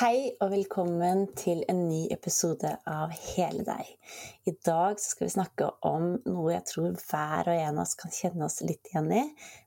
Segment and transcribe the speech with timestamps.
[0.00, 3.88] Hei og velkommen til en ny episode av Hele deg.
[4.48, 8.14] I dag skal vi snakke om noe jeg tror hver og en av oss kan
[8.16, 9.20] kjenne oss litt igjen i,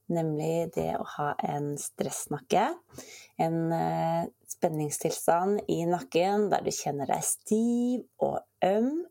[0.10, 2.64] nemlig det å ha en stressnakke.
[3.46, 9.04] En uh, spenningstilstand i nakken der du kjenner deg stiv og øm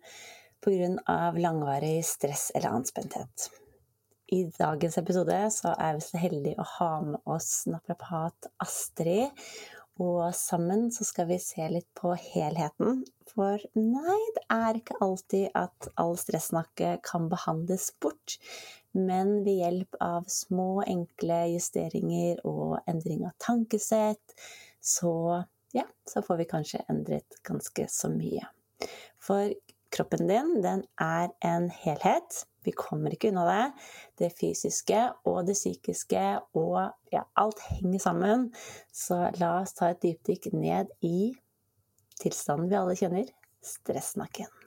[0.58, 1.20] pga.
[1.38, 3.46] langvarig stress eller anspenthet.
[4.34, 9.30] I dagens episode så er vi så heldige å ha med oss naprapat Astrid
[10.02, 13.02] og sammen så skal vi se litt på helheten.
[13.32, 18.36] For nei, det er ikke alltid at all stressnakke kan behandles bort.
[18.92, 24.36] Men ved hjelp av små, enkle justeringer og endring av tankesett,
[24.82, 25.14] så
[25.72, 28.44] ja, så får vi kanskje endret ganske så mye.
[29.22, 29.54] For
[29.92, 32.42] kroppen din, den er en helhet.
[32.62, 33.66] Vi kommer ikke unna det.
[34.22, 36.24] Det fysiske og det psykiske
[36.58, 36.78] og
[37.12, 38.50] ja, alt henger sammen.
[38.94, 41.32] Så la oss ta et dypdykk ned i
[42.22, 43.30] tilstanden vi alle kjenner
[43.62, 44.61] stressnakken.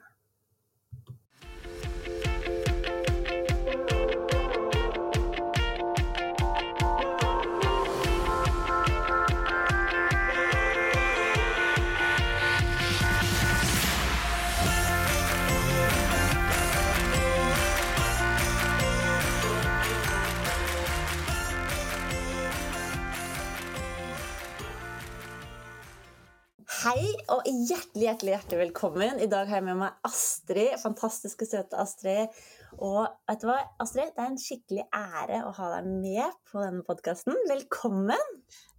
[26.86, 29.16] Hei og hjertelig hjertelig, hjertelig velkommen.
[29.18, 30.76] I dag har jeg med meg Astrid.
[30.78, 32.36] Fantastiske, søte Astrid.
[32.78, 34.12] Og vet du hva, Astrid?
[34.14, 37.34] Det er en skikkelig ære å ha deg med på denne podkasten.
[37.50, 38.30] Velkommen!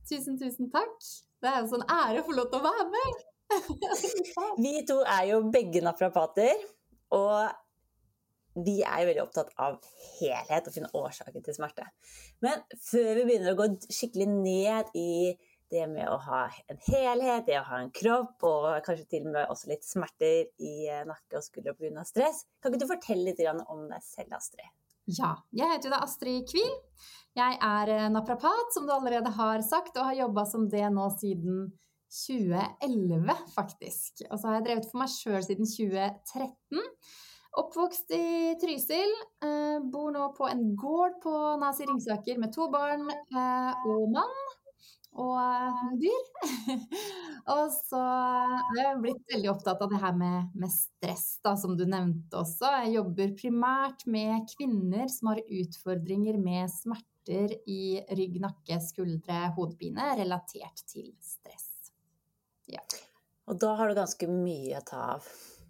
[0.08, 0.96] Tusen, tusen takk.
[1.44, 3.28] Det er en sånn ære å få lov til å være med.
[4.64, 6.64] vi to er jo begge naprapater.
[7.18, 9.82] Og vi er jo veldig opptatt av
[10.22, 11.92] helhet og finne årsaken til smerte.
[12.40, 15.12] Men før vi begynner å gå skikkelig ned i
[15.72, 19.34] det med å ha en helhet, det å ha en kropp, og kanskje til og
[19.36, 22.06] med også litt smerter i eh, nakke og skulder pga.
[22.08, 22.44] stress.
[22.62, 24.72] Kan ikke du fortelle litt om deg selv, Astrid?
[25.08, 26.74] Ja, jeg heter da Astrid Kvil.
[27.38, 31.08] Jeg er eh, naprapat, som du allerede har sagt, og har jobba som det nå
[31.20, 31.70] siden
[32.12, 34.26] 2011, faktisk.
[34.30, 36.86] Og så har jeg drevet for meg sjøl siden 2013.
[37.58, 39.16] Oppvokst i Trysil.
[39.44, 44.40] Eh, bor nå på en gård på Nasi Ringsaker med to barn og mann
[45.18, 46.26] og eh, dyr.
[47.56, 51.78] og så har jeg blitt veldig opptatt av det her med, med, stress, da, som
[51.80, 52.72] du nevnte også.
[52.84, 60.14] Jeg jobber primært med kvinner som har utfordringer med smerter i rygg, nakke, skuldre, hodepine
[60.20, 61.72] relatert til stress.
[62.72, 62.84] Ja.
[63.48, 65.28] Og da har du ganske mye å ta av,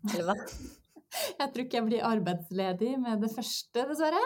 [0.10, 0.38] eller hva?
[1.40, 4.26] jeg tror ikke jeg blir arbeidsledig med det første, dessverre.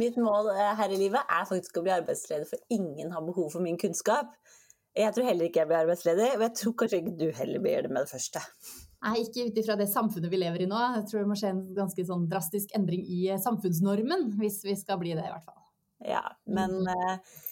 [0.00, 3.52] Mitt mål eh, her i livet er faktisk å bli arbeidsleder, for ingen har behov
[3.54, 4.34] for min kunnskap.
[4.94, 7.86] Jeg tror heller ikke jeg blir arbeidsledig, og jeg tror kanskje ikke du heller blir
[7.86, 8.42] det med det første.
[9.04, 10.78] Nei, ikke ut ifra det samfunnet vi lever i nå.
[10.98, 14.76] Jeg tror det må skje en ganske sånn drastisk endring i eh, samfunnsnormen, hvis vi
[14.80, 15.60] skal bli det, i hvert fall.
[16.04, 16.92] Ja, men mm.
[16.94, 17.42] eh,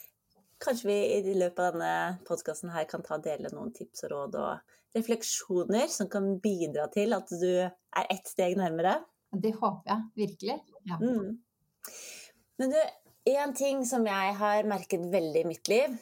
[0.62, 1.94] kanskje vi i løpet av denne
[2.28, 6.86] podkasten her kan ta og dele noen tips og råd og refleksjoner som kan bidra
[6.92, 9.00] til at du er ett steg nærmere.
[9.32, 10.58] Det håper jeg virkelig.
[10.88, 10.98] Ja.
[11.00, 11.36] Mm.
[12.60, 12.80] Men du,
[13.32, 15.94] en ting som jeg har merket veldig i mitt liv,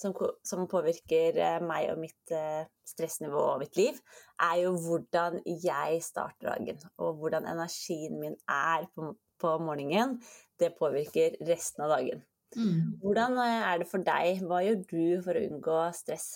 [0.00, 0.14] som,
[0.46, 3.98] som påvirker eh, meg og mitt uh, stressnivå og mitt liv,
[4.40, 6.80] er jo hvordan jeg starter dagen.
[7.02, 10.18] Og hvordan energien min er på, på morgenen.
[10.60, 12.24] Det påvirker resten av dagen.
[12.56, 13.00] Mm.
[13.02, 14.44] Hvordan eh, er det for deg?
[14.46, 16.30] Hva gjør du for å unngå stress?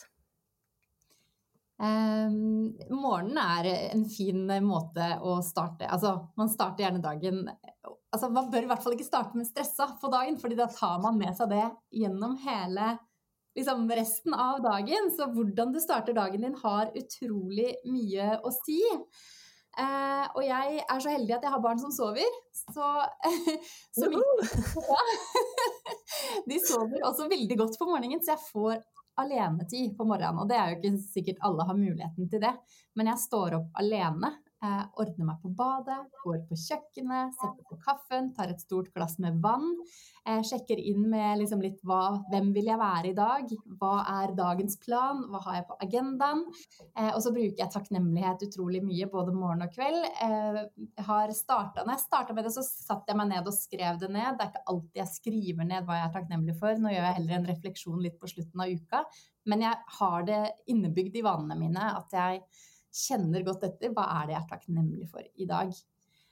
[1.75, 7.41] Um, morgenen er en fin måte å starte Altså, man starter gjerne dagen
[8.15, 11.03] altså, Man bør i hvert fall ikke starte med stressa på dagen, fordi da tar
[11.03, 11.65] man med seg det
[11.99, 12.93] gjennom hele
[13.59, 15.11] liksom, resten av dagen.
[15.17, 18.81] Så hvordan du starter dagen din, har utrolig mye å si.
[19.75, 22.39] Uh, og jeg er så heldig at jeg har barn som sover.
[22.55, 22.91] Så,
[23.99, 24.11] så
[24.91, 25.01] ja,
[26.47, 28.79] De sover også veldig godt på morgenen, så jeg får
[29.21, 30.41] alenetid på morgenen.
[30.43, 32.55] Og det er jo ikke sikkert alle har muligheten til det,
[32.99, 34.33] men jeg står opp alene
[35.01, 39.41] ordner meg på badet, går på kjøkkenet, setter på kaffen, tar et stort glass med
[39.45, 39.67] vann.
[40.25, 43.51] Eh, sjekker inn med liksom litt hva, hvem vil jeg være i dag,
[43.81, 46.45] hva er dagens plan, hva har jeg på agendaen.
[46.97, 50.09] Eh, og så bruker jeg takknemlighet utrolig mye både morgen og kveld.
[50.25, 54.01] Jeg har startet, når jeg starta med det, så satte jeg meg ned og skrev
[54.01, 54.39] det ned.
[54.39, 56.81] Det er ikke alltid jeg skriver ned hva jeg er takknemlig for.
[56.81, 59.05] Nå gjør jeg heller en refleksjon litt på slutten av uka.
[59.51, 62.47] Men jeg har det innebygd i vanene mine at jeg
[62.95, 65.73] kjenner godt etter hva er det jeg er takknemlig for i dag.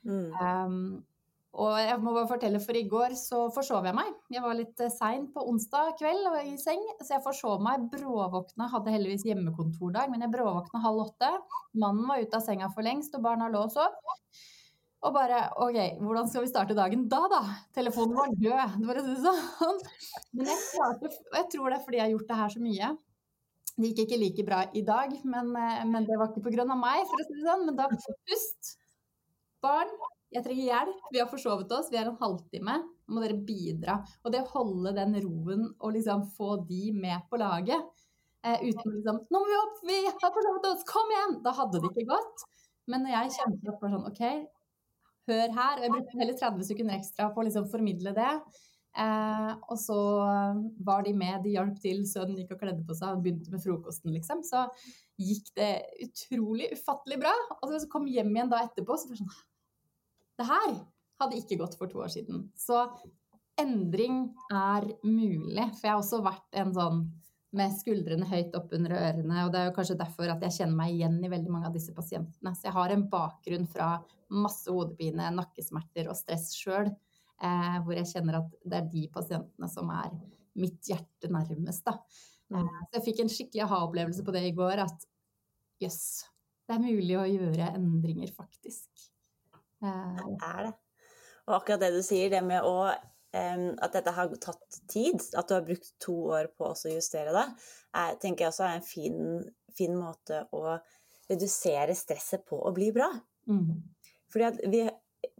[0.06, 0.28] Mm.
[0.38, 0.76] Um,
[1.52, 4.14] Og jeg må bare fortelle, for i går så forsov jeg meg.
[4.32, 7.90] Jeg var litt eh, sein på onsdag kveld og i seng, så jeg forsov meg.
[7.92, 11.28] Bråvåkna, hadde heldigvis hjemmekontordag, men jeg bråvåkna halv åtte.
[11.76, 13.92] Mannen var ute av senga for lengst, og barna lå og sov.
[15.02, 17.42] Og bare OK, hvordan skal vi starte dagen da, da?
[17.76, 18.76] Telefonen var død.
[18.80, 19.80] Det var sånn.
[20.32, 22.92] Men jeg klarte, jeg tror det er fordi jeg har gjort det her så mye.
[23.76, 26.66] Det gikk ikke like bra i dag, men, eh, men det var ikke pga.
[26.76, 27.66] meg, for å si det sånn.
[27.66, 27.88] Men da
[28.28, 28.76] pust.
[29.62, 29.90] Barn,
[30.34, 32.76] jeg trenger hjelp, vi har forsovet oss, vi er en halvtime.
[33.08, 33.98] Nå må dere bidra.
[34.24, 37.80] Og det å holde den roen og liksom få de med på laget
[38.44, 41.80] eh, uten liksom 'Nå må vi opp, vi har forsovet oss, kom igjen!' Da hadde
[41.80, 42.44] det ikke gått.
[42.88, 44.22] Men når jeg kjente opp for sånn OK,
[45.30, 45.78] hør her.
[45.78, 48.32] Og jeg brukte heller 30 sekunder ekstra på å liksom formidle det.
[48.92, 49.98] Eh, og så
[50.84, 53.62] var de med, de hjalp til, sønnen gikk og kledde på seg, og begynte med
[53.64, 54.42] frokosten, liksom.
[54.46, 54.66] Så
[55.20, 55.72] gikk det
[56.04, 57.32] utrolig ufattelig bra.
[57.60, 59.40] Og så kom jeg hjem igjen da etterpå, så var det sånn
[60.40, 60.70] det her
[61.22, 62.46] hadde ikke gått for to år siden.
[62.58, 62.86] Så
[63.60, 65.68] endring er mulig.
[65.76, 67.04] For jeg har også vært en sånn
[67.52, 70.78] med skuldrene høyt opp under ørene, og det er jo kanskje derfor at jeg kjenner
[70.78, 72.54] meg igjen i veldig mange av disse pasientene.
[72.56, 73.88] Så jeg har en bakgrunn fra
[74.32, 76.88] masse hodepine, nakkesmerter og stress sjøl,
[77.42, 80.12] eh, hvor jeg kjenner at det er de pasientene som er
[80.62, 81.96] mitt hjerte nærmest, da.
[82.52, 82.60] Mm.
[82.60, 85.08] Eh, så jeg fikk en skikkelig aha-opplevelse på det i går, at
[85.82, 86.28] jøss, yes,
[86.68, 89.08] det er mulig å gjøre endringer, faktisk.
[89.82, 89.92] Det
[90.46, 90.76] er det.
[91.48, 92.92] Og akkurat det du sier, det med å
[93.32, 97.44] at dette har tatt tid, at du har brukt to år på å justere det,
[97.96, 99.22] er, tenker jeg også er en fin,
[99.72, 100.76] fin, måte å
[101.30, 103.08] redusere stresset på å bli bra.
[103.48, 103.80] Mm.
[104.32, 104.82] Fordi vi,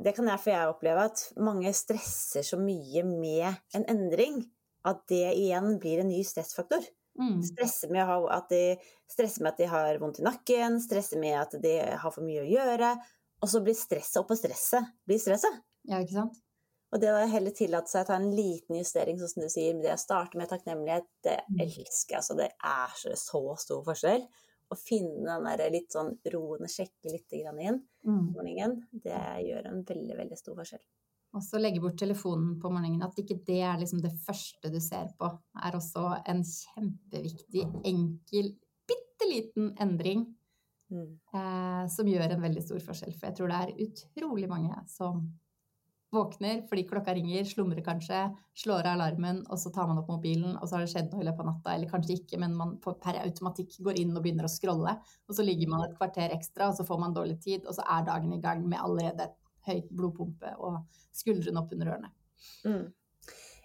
[0.05, 4.43] det kan derfor jeg oppleve at mange stresser så mye med en endring
[4.89, 6.85] at det igjen blir en ny stressfaktor.
[7.21, 7.43] Mm.
[7.45, 8.63] Stresser, med at de,
[9.11, 12.43] stresser med at de har vondt i nakken, stresser med at de har for mye
[12.43, 12.95] å gjøre,
[13.43, 15.61] og så blir stresset oppå stresset blir stresset.
[15.91, 16.41] Ja, ikke sant?
[16.93, 19.77] Og det å heller tillate seg å ta en liten justering, sånn som du sier,
[19.77, 21.61] med det å starte med takknemlighet, det mm.
[21.65, 22.21] elsker jeg.
[22.21, 24.27] Altså, det er så, så stor forskjell.
[24.73, 28.27] Å finne den der litt sånn roen og sjekke litt inn mm.
[28.33, 30.85] morgenen, det gjør en veldig, veldig stor forskjell.
[31.33, 33.05] Og så legge bort telefonen på morgenen.
[33.05, 35.31] At ikke det er liksom det første du ser på,
[35.65, 38.53] er også en kjempeviktig, enkel,
[38.89, 40.27] bitte liten endring
[40.93, 41.13] Mm.
[41.35, 43.15] Eh, som gjør en veldig stor forskjell.
[43.17, 45.25] For jeg tror det er utrolig mange som
[46.13, 48.21] våkner fordi klokka ringer, slumrer kanskje,
[48.63, 51.25] slår av alarmen, og så tar man opp mobilen, og så har det skjedd noe
[51.25, 54.49] i løpet av natta, eller kanskje ikke, men man per automatikk går inn og begynner
[54.49, 54.97] å scrolle,
[55.29, 57.87] og så ligger man et kvarter ekstra, og så får man dårlig tid, og så
[57.97, 59.31] er dagen i gang med allerede
[59.67, 60.83] høy blodpumpe og
[61.15, 62.13] skuldrene opp under ørene.
[62.67, 62.91] Mm.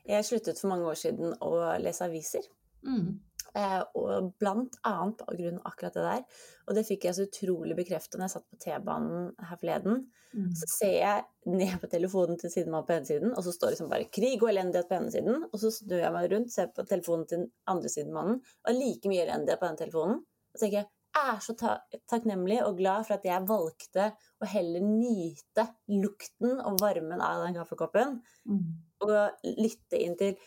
[0.07, 1.53] Jeg sluttet for mange år siden å
[1.83, 2.45] lese aviser.
[2.85, 3.17] Mm.
[3.57, 6.41] Eh, og blant annet på grunn av akkurat det der.
[6.67, 10.03] Og det fikk jeg så utrolig bekrefta når jeg satt på T-banen her forleden.
[10.35, 10.51] Mm.
[10.59, 13.77] Så ser jeg ned på telefonen til siden på ene siden, og så står det
[13.77, 15.47] liksom bare 'krig og elendighet' på ene siden.
[15.49, 18.77] Og så snur jeg meg rundt, ser på telefonen til den andre siden mannen, og
[18.77, 20.21] like mye elendighet på den telefonen.
[20.21, 21.77] Og så tenker jeg er så ta
[22.11, 24.11] takknemlig og glad for at jeg valgte
[24.43, 28.67] å heller nyte lukten og varmen av den kaffekoppen, mm.
[29.07, 30.37] og lytte inn til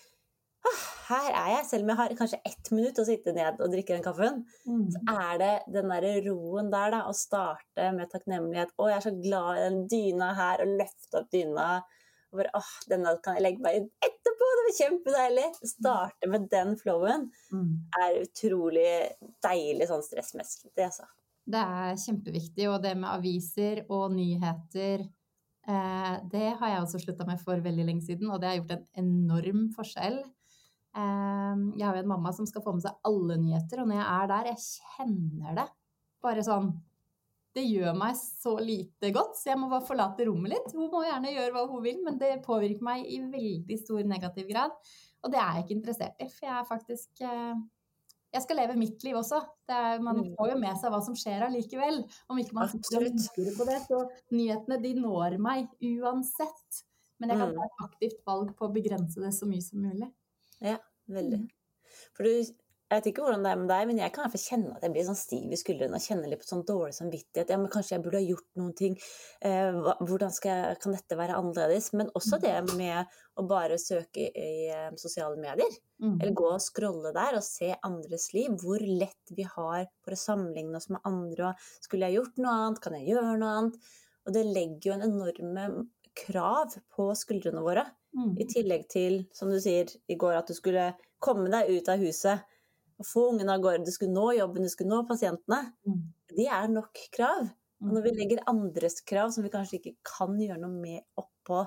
[1.10, 3.96] her er jeg, selv om jeg har kanskje ett minutt å sitte ned og drikke
[3.96, 4.82] den kaffen, mm.
[4.94, 8.74] så er det den derre roen der, da, å starte med takknemlighet.
[8.76, 11.70] Å, jeg er så glad i den dyna her, og løfte opp dyna.
[12.30, 15.46] Og bare åh, denne kan jeg legge meg i etterpå, det blir kjempedeilig.
[15.72, 17.70] Starte med den flowen mm.
[18.02, 18.92] er utrolig
[19.42, 21.08] deilig sånn stressmessig, det altså.
[21.50, 25.02] Det er kjempeviktig, og det med aviser og nyheter
[25.66, 28.76] eh, det har jeg også slutta med for veldig lenge siden, og det har gjort
[28.76, 30.20] en enorm forskjell.
[30.98, 34.00] Ehm, jeg har jo en mamma som skal få med seg alle nyheter, og når
[34.00, 35.66] jeg er der, jeg kjenner det.
[36.20, 36.72] Bare sånn
[37.50, 40.68] Det gjør meg så lite godt, så jeg må bare forlate rommet litt.
[40.70, 44.46] Hun må gjerne gjøre hva hun vil, men det påvirker meg i veldig stor negativ
[44.52, 44.76] grad.
[45.26, 47.58] Og det er jeg ikke interessert i, for jeg er faktisk eh,
[48.30, 49.40] jeg skal leve mitt liv også.
[49.66, 50.30] Er, man mm.
[50.38, 52.04] får jo med seg hva som skjer allikevel.
[52.30, 53.80] Om ikke man ønsker på det.
[53.88, 56.84] Så nyhetene de når meg uansett.
[57.18, 57.58] Men jeg kan mm.
[57.58, 60.12] ta et aktivt valg på å begrense det så mye som mulig.
[60.64, 60.78] Ja,
[61.10, 61.44] veldig.
[61.44, 62.00] Mm.
[62.16, 62.50] For du,
[62.90, 64.90] jeg vet ikke hvordan det er med deg, men jeg kan i kjenne at jeg
[64.96, 67.52] blir sånn stiv i skuldrene og kjenner litt på sånn dårlig samvittighet.
[67.52, 68.96] Ja, men kanskje jeg burde ha gjort noen ting.
[69.46, 71.92] Eh, hvordan jeg, kan dette være annerledes?
[71.94, 72.72] Men også det mm.
[72.80, 74.48] med å bare søke i
[74.90, 75.70] i sosiale medier.
[76.02, 76.16] Mm.
[76.16, 78.58] Eller gå og scrolle der og se andres liv.
[78.58, 81.52] Hvor lett vi har for å sammenligne oss med andre.
[81.52, 82.82] Og skulle jeg gjort noe annet?
[82.82, 83.94] Kan jeg gjøre noe annet?
[84.26, 85.70] Og det legger jo en enorme
[86.26, 87.86] krav på skuldrene våre.
[88.16, 88.32] Mm.
[88.42, 90.90] I tillegg til, som du sier i går, at du skulle
[91.22, 92.46] komme deg ut av huset
[93.00, 93.86] og få ungene av gårde.
[93.86, 95.62] Du skulle nå jobben, du skulle nå pasientene.
[95.88, 96.00] Mm.
[96.36, 97.48] De er nok krav.
[97.80, 98.18] Og når vi mm.
[98.18, 101.62] legger andres krav som vi kanskje ikke kan gjøre noe med oppå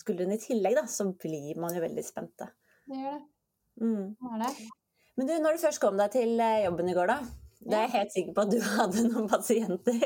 [0.00, 2.48] skuldrene i tillegg, da, så blir man jo veldig spente.
[2.90, 3.26] Det gjør det.
[3.82, 4.08] Mm.
[4.18, 4.50] Det det.
[5.16, 7.20] Men du, når du først kom deg til eh, jobben i går, da.
[7.62, 10.00] Det er jeg helt sikker på at du hadde noen pasienter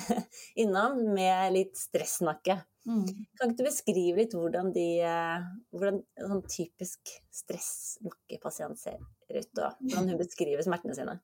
[0.62, 2.58] innom med litt stressnakke.
[2.90, 3.04] Mm.
[3.38, 9.76] Kan ikke du beskrive litt hvordan, de, eh, hvordan sånn typisk stressmakkepasient ser ut, og
[9.84, 11.20] hvordan hun beskriver smertene sine?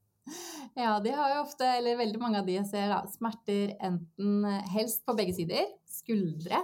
[0.78, 4.46] Ja, de har jo ofte, eller veldig mange av de jeg ser, da, smerter enten
[4.46, 6.62] eh, helst på begge sider, skuldre,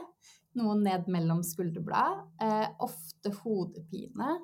[0.59, 4.37] noe ned mellom skulderblad, eh, ofte hodepine.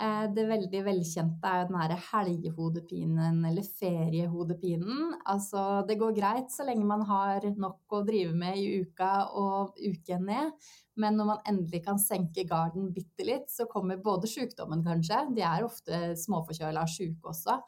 [0.00, 5.16] Eh, det veldig velkjente er jo den her helgehodepinen eller feriehodepinen.
[5.28, 9.76] Altså, det går greit så lenge man har nok å drive med i uka og
[9.76, 10.70] uken ned.
[11.00, 15.44] Men når man endelig kan senke garden bitte litt, så kommer både sykdommen kanskje, de
[15.44, 17.60] er ofte småforkjøla sjuke også,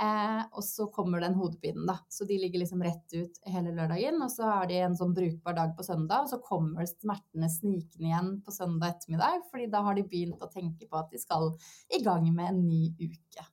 [0.00, 1.98] eh, og så kommer den hodepinen, da.
[2.08, 5.56] Så de ligger liksom rett ut hele lørdagen, og så har de en sånn brukbar
[5.58, 9.98] dag på søndag, og så kommer smertene snikende igjen på søndag ettermiddag, fordi da har
[9.98, 11.52] de begynt å tenke på at de skal
[11.92, 13.46] i gang med en ny uke.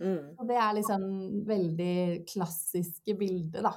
[0.00, 0.34] Mm.
[0.36, 1.04] Og det er liksom
[1.48, 1.98] veldig
[2.28, 3.72] klassiske bilde da,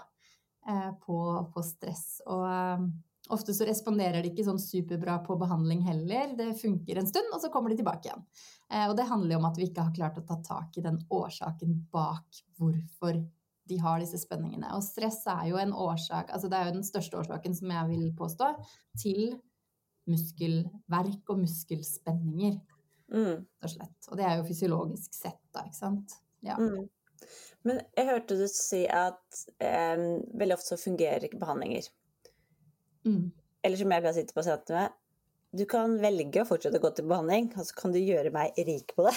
[0.67, 1.19] eh, på,
[1.53, 2.19] på stress.
[2.27, 2.89] Og eh,
[3.29, 6.31] Ofte så responderer de ikke sånn superbra på behandling heller.
[6.37, 8.23] Det funker en stund, og så kommer de tilbake igjen.
[8.71, 10.85] Eh, og det handler jo om at vi ikke har klart å ta tak i
[10.85, 13.21] den årsaken bak hvorfor
[13.69, 14.71] de har disse spenningene.
[14.73, 17.89] Og stress er jo en årsak, altså det er jo den største årsaken, som jeg
[17.91, 18.49] vil påstå,
[18.97, 19.21] til
[20.09, 22.57] muskelverk og muskelspenninger.
[23.13, 23.45] Mm.
[23.45, 23.75] Og,
[24.09, 26.17] og det er jo fysiologisk sett, da, ikke sant.
[26.45, 26.57] Ja.
[26.57, 26.87] Mm.
[27.67, 30.01] Men jeg hørte du si at eh,
[30.39, 31.89] veldig ofte så fungerer ikke behandlinger.
[33.07, 33.29] Mm.
[33.63, 34.87] Eller som jeg kan si til pasientene
[35.55, 38.57] du kan velge å fortsette å gå til behandling, og så kan du gjøre meg
[38.67, 39.15] rik på det.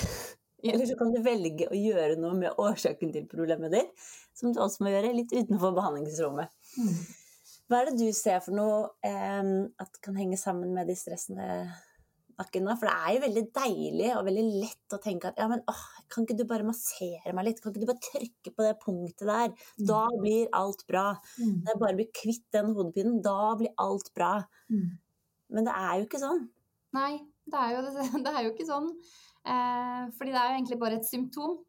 [0.62, 4.05] Eller så kan du velge å gjøre noe med årsaken til problemet ditt,
[4.39, 6.53] som du også må gjøre litt utenfor behandlingsrommet.
[6.79, 6.95] Mm.
[7.69, 9.51] Hva er det du ser for noe eh,
[9.83, 11.49] at kan henge sammen med de stressende
[12.41, 12.77] nakkene?
[12.81, 15.83] For det er jo veldig deilig og veldig lett å tenke at ja, men åh,
[16.12, 17.62] kan ikke du bare massere meg litt?
[17.62, 19.67] Kan ikke du bare trykke på det punktet der?
[19.93, 21.07] Da blir alt bra.
[21.39, 21.59] Mm.
[21.62, 24.33] Når jeg bare blir kvitt den hodepinen, da blir alt bra.
[24.73, 24.89] Mm.
[25.53, 26.47] Men det er jo ikke sånn.
[26.97, 27.12] Nei,
[27.49, 27.85] det er jo,
[28.25, 28.89] det er jo ikke sånn.
[29.43, 31.61] Eh, fordi det er jo egentlig bare et symptom.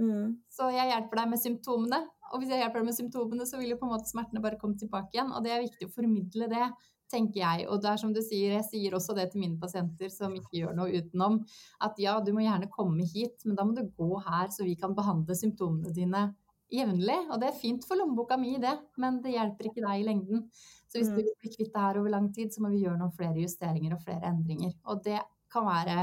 [0.00, 0.40] Mm.
[0.50, 2.00] Så jeg hjelper deg med symptomene.
[2.32, 4.58] Og hvis jeg hjelper deg med symptomene, så vil jo på en måte smertene bare
[4.60, 5.30] komme tilbake igjen.
[5.34, 6.68] Og det er viktig å formidle det,
[7.12, 7.66] tenker jeg.
[7.70, 10.58] Og det er som du sier, jeg sier også det til mine pasienter som ikke
[10.60, 11.40] gjør noe utenom,
[11.84, 14.76] at ja, du må gjerne komme hit, men da må du gå her, så vi
[14.80, 16.28] kan behandle symptomene dine
[16.74, 17.20] jevnlig.
[17.30, 20.48] Og det er fint for lommeboka mi, det, men det hjelper ikke deg i lengden.
[20.88, 23.00] Så hvis du vil bli kvitt det her over lang tid, så må vi gjøre
[23.00, 24.74] noen flere justeringer og flere endringer.
[24.90, 25.20] Og det
[25.54, 25.98] kan være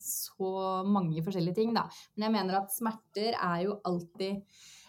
[0.00, 1.84] så mange forskjellige ting, da.
[2.14, 4.40] Men jeg mener at smerter er jo alltid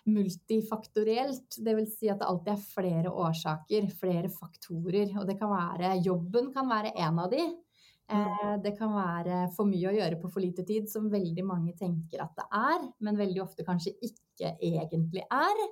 [0.06, 1.58] multifaktorielt.
[1.66, 5.16] Det vil si at det alltid er flere årsaker, flere faktorer.
[5.20, 7.46] Og det kan være Jobben kan være en av de.
[8.06, 11.74] Eh, det kan være for mye å gjøre på for lite tid, som veldig mange
[11.78, 15.64] tenker at det er, men veldig ofte kanskje ikke egentlig er.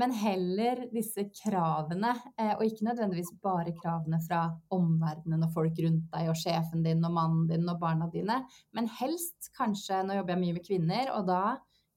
[0.00, 6.08] Men heller disse kravene, eh, og ikke nødvendigvis bare kravene fra omverdenen og folk rundt
[6.14, 8.40] deg og sjefen din og mannen din og barna dine,
[8.72, 11.42] men helst kanskje Nå jobber jeg mye med kvinner, og da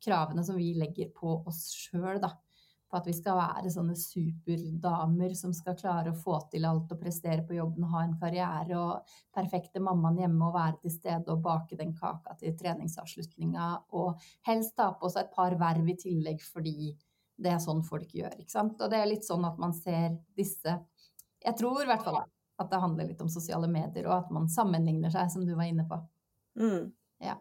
[0.04, 2.34] kravene som vi legger på oss sjøl, da
[2.88, 7.02] på at vi skal være sånne superdamer som skal klare å få til alt og
[7.02, 11.34] prestere på jobben og ha en karriere og perfekte mammaen hjemme og være til stede
[11.34, 13.68] og bake den kaka til treningsavslutninga
[14.00, 16.94] og helst ta på seg et par verv i tillegg fordi
[17.38, 18.80] det er sånn folk gjør, ikke sant.
[18.82, 20.80] Og det er litt sånn at man ser disse
[21.44, 24.48] Jeg tror i hvert fall at det handler litt om sosiale medier og at man
[24.50, 26.00] sammenligner seg, som du var inne på.
[26.58, 26.88] Mm.
[27.22, 27.36] Ja.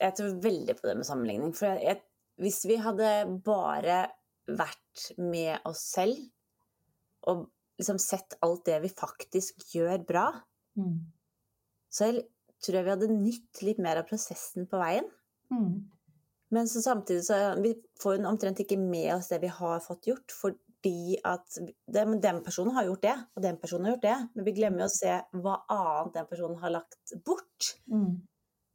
[0.00, 1.52] Jeg tror veldig på det med sammenligning.
[1.56, 2.00] For jeg, jeg
[2.40, 3.08] hvis vi hadde
[3.44, 4.02] bare
[4.48, 6.18] vært med oss selv
[7.28, 7.44] og
[7.80, 10.28] liksom sett alt det vi faktisk gjør bra,
[10.78, 11.00] Mm.
[11.90, 12.20] så jeg
[12.62, 15.08] tror jeg vi hadde nytt litt mer av prosessen på veien.
[15.50, 15.90] Mm.
[16.54, 20.30] Men så samtidig så vi får omtrent ikke med oss det vi har fått gjort,
[20.30, 21.58] fordi at
[21.90, 24.86] den, den personen har gjort det, og den personen har gjort det, men vi glemmer
[24.86, 27.72] å se hva annet den personen har lagt bort.
[27.90, 28.20] Mm.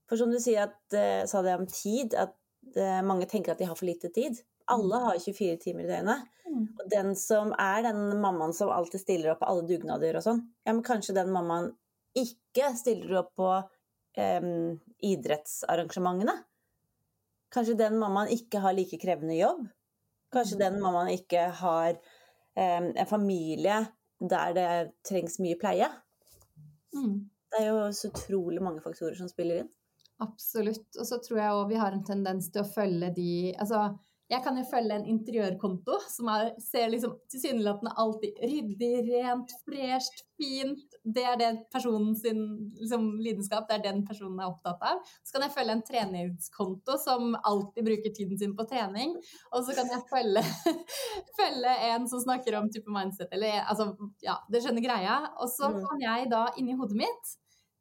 [0.10, 2.36] For som du sier at, eh, sa det om tid, at
[2.78, 4.38] eh, mange tenker at de har for lite tid.
[4.72, 6.26] Alle har 24 timer i døgnet.
[6.46, 6.66] Mm.
[6.80, 10.44] Og den som er den mammaen som alltid stiller opp på alle dugnader og sånn,
[10.66, 11.72] ja, men kanskje den mammaen
[12.16, 13.50] ikke stiller opp på
[14.22, 16.38] em, idrettsarrangementene.
[17.54, 19.66] Kanskje den mammaen ikke har like krevende jobb.
[20.34, 21.98] Kanskje den mammaen ikke har
[22.56, 23.82] em, en familie
[24.20, 24.68] der det
[25.08, 25.90] trengs mye pleie.
[26.96, 27.26] Mm.
[27.52, 29.74] Det er jo så utrolig mange faktorer som spiller inn.
[30.24, 30.88] Absolutt.
[31.00, 33.30] Og så tror jeg òg vi har en tendens til å følge de
[33.60, 39.52] Altså, Jeg kan jo følge en interiørkonto som er, ser liksom tilsynelatende alltid ryddig, rent,
[39.68, 40.96] fresht, fint.
[41.06, 45.04] Det er det personens liksom, lidenskap, det er den personen er opptatt av.
[45.22, 49.14] Så kan jeg følge en treningskonto som alltid bruker tiden sin på trening.
[49.54, 50.42] Og så kan jeg følge,
[51.40, 53.92] følge en som snakker om type mindset, eller altså,
[54.26, 55.20] ja, det skjønner greia.
[55.38, 55.84] Og så Mm.
[55.86, 57.36] kan jeg da inni hodet mitt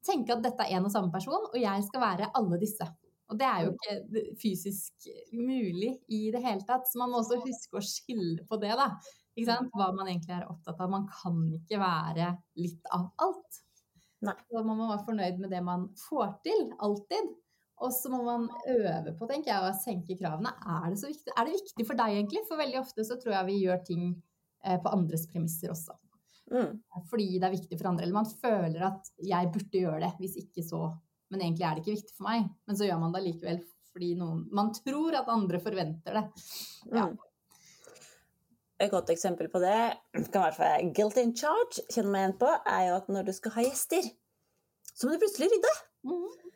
[0.07, 2.87] tenke at dette er en og samme person, og jeg skal være alle disse.
[3.33, 7.41] Og det er jo ikke fysisk mulig i det hele tatt, så man må også
[7.43, 8.91] huske å skille på det, da.
[9.35, 10.93] Hva man egentlig er opptatt av.
[10.93, 12.29] Man kan ikke være
[12.61, 13.65] litt av alt.
[14.25, 14.37] Nei.
[14.47, 17.33] Så man må være fornøyd med det man får til, alltid.
[17.83, 20.53] Og så må man øve på, tenker jeg, å senke kravene.
[20.63, 21.35] Er det, så viktig?
[21.35, 22.45] er det viktig for deg, egentlig?
[22.49, 24.07] For veldig ofte så tror jeg vi gjør ting
[24.63, 25.97] eh, på andres premisser også.
[26.53, 26.81] Mm.
[27.11, 28.07] Fordi det er viktig for andre.
[28.07, 30.87] Eller man føler at jeg burde gjøre det, hvis ikke så
[31.33, 32.51] Men egentlig er det ikke viktig for meg.
[32.69, 33.63] Men så gjør man det likevel
[33.95, 36.25] fordi noen Man tror at andre forventer det.
[36.91, 37.07] Ja.
[37.09, 37.17] Mm.
[38.83, 39.79] Et godt eksempel på det
[40.13, 43.29] kan i hvert fall guilt in charge kjenner meg igjen på, er jo at når
[43.29, 44.09] du skal ha gjester,
[44.91, 45.75] så må du plutselig rydde.
[46.11, 46.49] Mm.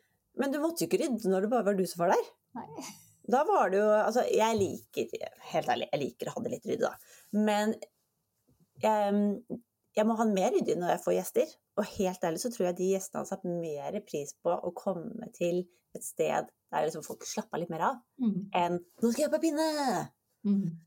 [0.43, 2.27] Men du måtte jo ikke rydde når det bare var du som var der.
[2.59, 2.89] Nei.
[3.29, 5.11] Da var det jo Altså, jeg liker
[5.51, 6.93] Helt ærlig, jeg liker å ha det litt ryddig, da.
[7.37, 7.75] Men
[8.83, 9.19] jeg,
[9.97, 11.55] jeg må ha mer ryddig når jeg får gjester.
[11.79, 15.29] Og helt ærlig så tror jeg de gjestene hadde satt mer pris på å komme
[15.35, 15.63] til
[15.97, 18.37] et sted der liksom folk slapper litt mer av, mm.
[18.53, 20.03] enn 'nå skal jeg på pinne'.
[20.45, 20.77] Mm.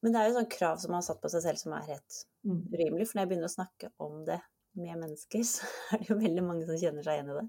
[0.00, 1.88] Men det er jo sånn krav som man har satt på seg selv som er
[1.92, 2.72] helt Mhm.
[2.72, 3.08] urimelig.
[3.08, 4.40] For når jeg begynner å snakke om det
[4.80, 7.46] med mennesker, så er det jo veldig mange som kjenner seg igjen i det.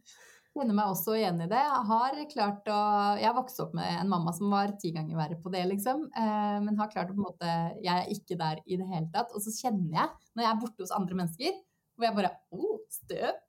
[0.52, 1.60] Kjenner meg også igjen i det.
[1.64, 2.80] Jeg har klart å
[3.22, 6.10] Jeg vokste opp med en mamma som var ti ganger verre på det, liksom.
[6.12, 9.08] Eh, men har klart å på en måte Jeg er ikke der i det hele
[9.14, 9.32] tatt.
[9.32, 11.56] Og så kjenner jeg, når jeg er borte hos andre mennesker,
[11.96, 13.40] hvor jeg bare Å, oh, støv.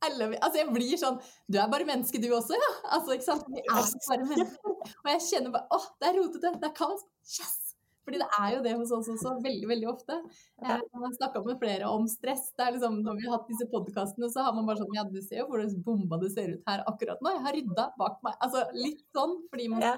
[0.00, 2.74] Altså jeg blir sånn Du er bare menneske, du også, ja?
[2.96, 3.46] Altså, ikke sant?
[3.52, 4.78] Vi er bare mennesker.
[4.96, 6.56] Og jeg kjenner bare Å, det er rotete.
[6.58, 7.06] Det er kaos.
[7.38, 7.59] Yes!
[8.04, 10.16] Fordi det er jo det hos oss også, veldig, veldig ofte.
[10.62, 12.46] Jeg har snakka med flere om stress.
[12.56, 15.04] Det er liksom, når vi har hatt disse podkastene, så har man bare sånn Ja,
[15.04, 17.34] du ser jo hvordan bomba det ser ut her akkurat nå.
[17.36, 18.38] Jeg har rydda bak meg.
[18.40, 19.96] Altså litt sånn fordi man Ja.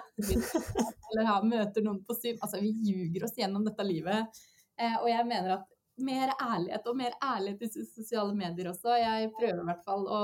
[1.12, 2.38] eller har, møter noen på syn.
[2.42, 4.42] Altså vi ljuger oss gjennom dette livet.
[4.78, 5.68] Eh, og jeg mener at
[6.02, 8.96] mer ærlighet, og mer ærlighet i sosiale medier også.
[8.98, 10.22] Jeg prøver i hvert fall å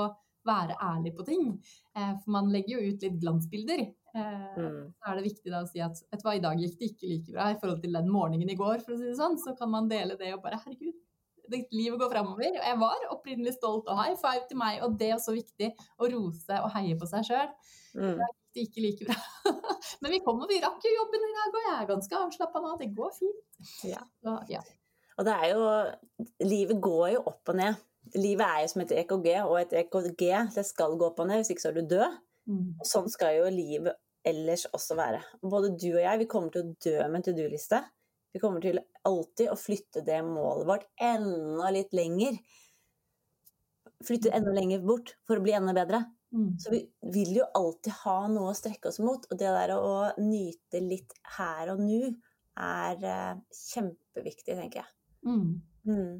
[0.49, 1.45] være ærlig på ting.
[1.95, 3.85] Eh, for man legger jo ut litt glansbilder.
[4.09, 4.87] Eh, Mm.
[4.97, 6.87] så er det viktig da å si at vet du hva, i dag gikk det
[6.89, 9.37] ikke like bra i forhold til den morgenen i går, for å si det sånn.
[9.37, 10.97] Så kan man dele det og bare herregud,
[11.73, 12.49] livet går framover.
[12.57, 15.69] Og jeg var opprinnelig stolt og high five til meg, og det er også viktig
[16.01, 17.53] å rose og heie på seg sjøl.
[17.95, 18.17] Mm.
[18.53, 19.17] Det gikk ikke like bra.
[20.01, 22.61] Men vi kom og vi rakk jo jobben i dag, og jeg er ganske avslappa
[22.65, 22.75] nå.
[22.81, 23.45] Det går fint.
[23.85, 24.01] Ja.
[24.25, 24.61] Så, ja.
[25.19, 25.63] Og det er jo
[26.47, 27.77] Livet går jo opp og ned.
[28.15, 30.23] Livet er jo som et EKG, og et EKG
[30.55, 32.19] det skal gå opp og ned, hvis ikke så er du død.
[32.49, 32.69] Mm.
[32.87, 35.21] Sånn skal jo livet ellers også være.
[35.41, 37.81] Både du og jeg vi kommer til å dø med en to do-liste.
[38.33, 42.37] Vi kommer til alltid å flytte det målet vårt enda litt lenger.
[44.05, 46.03] Flytte enda lenger bort for å bli enda bedre.
[46.35, 46.51] Mm.
[46.61, 46.83] Så vi
[47.13, 49.25] vil jo alltid ha noe å strekke oss mot.
[49.29, 52.11] Og det der å nyte litt her og nå
[52.59, 54.91] er eh, kjempeviktig, tenker jeg.
[55.25, 55.47] Mm.
[55.89, 56.13] Mm.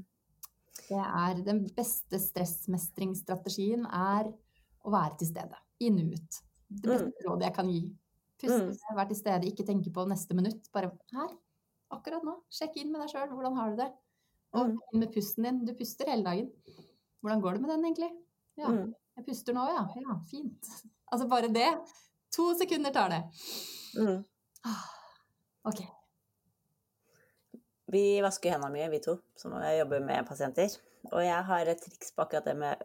[0.88, 4.30] Det er den beste stressmestringsstrategien er
[4.86, 6.42] å være til stede i nuet.
[6.70, 7.82] Det beste rådet jeg kan gi.
[8.40, 8.96] Puste, Mm.
[8.96, 10.72] være til stede, ikke tenke på neste minutt.
[10.72, 11.30] Bare her,
[11.92, 12.38] akkurat nå.
[12.50, 13.30] Sjekk inn med deg sjøl.
[13.30, 13.92] Hvordan har du det?
[14.54, 14.78] Og Mm.
[14.94, 15.66] inn med pusten din.
[15.66, 16.52] Du puster hele dagen.
[17.22, 18.12] Hvordan går det med den, egentlig?
[18.58, 18.94] Ja, Mm.
[19.18, 19.88] jeg puster nå, ja.
[19.96, 20.64] Ja, fint.
[21.12, 21.76] Altså bare det.
[22.32, 23.24] To sekunder tar det.
[23.98, 24.24] Mm.
[25.66, 25.82] Ok.
[27.90, 30.76] Vi vasker hendene mye, vi to, som jobber med pasienter.
[31.10, 32.84] Og jeg har et triks på akkurat det med,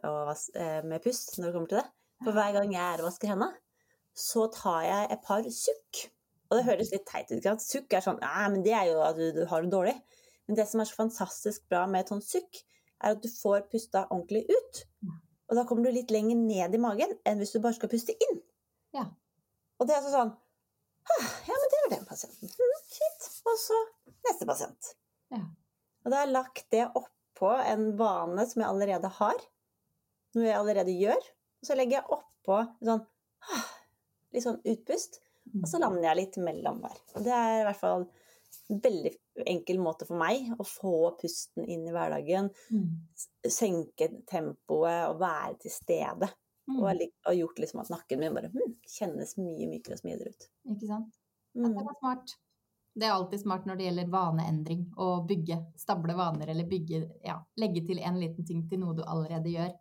[0.54, 1.86] eh, med pust når det kommer til det.
[2.24, 3.56] For hver gang jeg er og vasker hendene,
[4.14, 6.04] så tar jeg et par sukk.
[6.48, 7.36] Og det høres litt teit ut.
[7.36, 7.64] ikke sant?
[7.66, 9.94] Sukk er sånn Nei, men det er jo at du, du har det dårlig.
[10.46, 12.62] Men det som er så fantastisk bra med et sånt sukk,
[13.02, 14.84] er at du får pusta ordentlig ut.
[15.50, 18.14] Og da kommer du litt lenger ned i magen enn hvis du bare skal puste
[18.16, 18.40] inn.
[18.96, 19.08] Ja.
[19.80, 20.32] Og det er altså sånn
[21.04, 22.48] «Ah, Ja, men det var den pasienten.
[22.48, 23.26] Mm, fint.
[23.50, 23.80] Og så
[24.28, 24.94] neste pasient.
[25.34, 25.42] Ja.
[26.04, 29.44] Og da har jeg lagt det oppå en vane som jeg allerede har.
[30.34, 31.30] Noe jeg allerede gjør.
[31.62, 33.04] Og så legger jeg oppå sånn
[33.54, 33.70] ah,
[34.34, 35.20] litt sånn utpust.
[35.60, 37.00] Og så lander jeg litt mellom hver.
[37.14, 39.12] Og det er i hvert fall en veldig
[39.50, 42.48] enkel måte for meg å få pusten inn i hverdagen.
[42.72, 42.86] Mm.
[43.50, 46.30] Senke tempoet og være til stede.
[46.64, 46.78] Mm.
[46.78, 50.32] Og har og gjort liksom at nakken min bare hm, kjennes mye mykere og smidigere
[50.32, 50.48] ut.
[50.72, 51.18] Ikke sant?
[51.54, 51.74] Mm.
[51.76, 52.36] det var smart.
[52.94, 54.86] Det er alltid smart når det gjelder vaneendring.
[55.02, 59.02] Å bygge, stable vaner eller bygge, ja, legge til en liten ting til noe du
[59.02, 59.72] allerede gjør.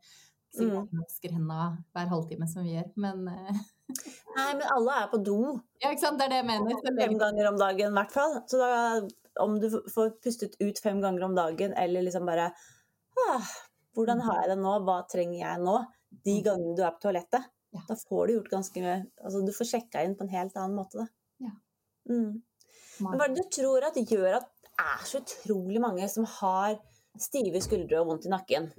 [0.53, 0.89] Sikkert Mm.
[0.91, 3.61] du vasker hendene hver halvtime som vi gjør, men eh,
[4.37, 5.37] Nei, men alle er på do.
[5.81, 6.19] Ja, ikke sant?
[6.19, 6.77] Det er det jeg mener.
[6.99, 8.37] Fem ganger om dagen i hvert fall.
[8.49, 9.01] Så da,
[9.41, 13.51] om du får pustet ut fem ganger om dagen, eller liksom bare ah,
[13.93, 14.77] Hvordan har jeg det nå?
[14.87, 15.75] Hva trenger jeg nå?
[16.25, 16.45] De mm.
[16.45, 17.49] gangene du er på toalettet.
[17.73, 17.81] Ja.
[17.89, 20.77] Da får du gjort ganske mye Altså du får sjekka inn på en helt annen
[20.77, 21.47] måte, da.
[21.47, 21.53] Ja.
[22.09, 22.41] Mm.
[23.01, 26.27] Men hva er det du tror at gjør at det er så utrolig mange som
[26.39, 26.77] har
[27.21, 28.69] stive skuldre og vondt i nakken?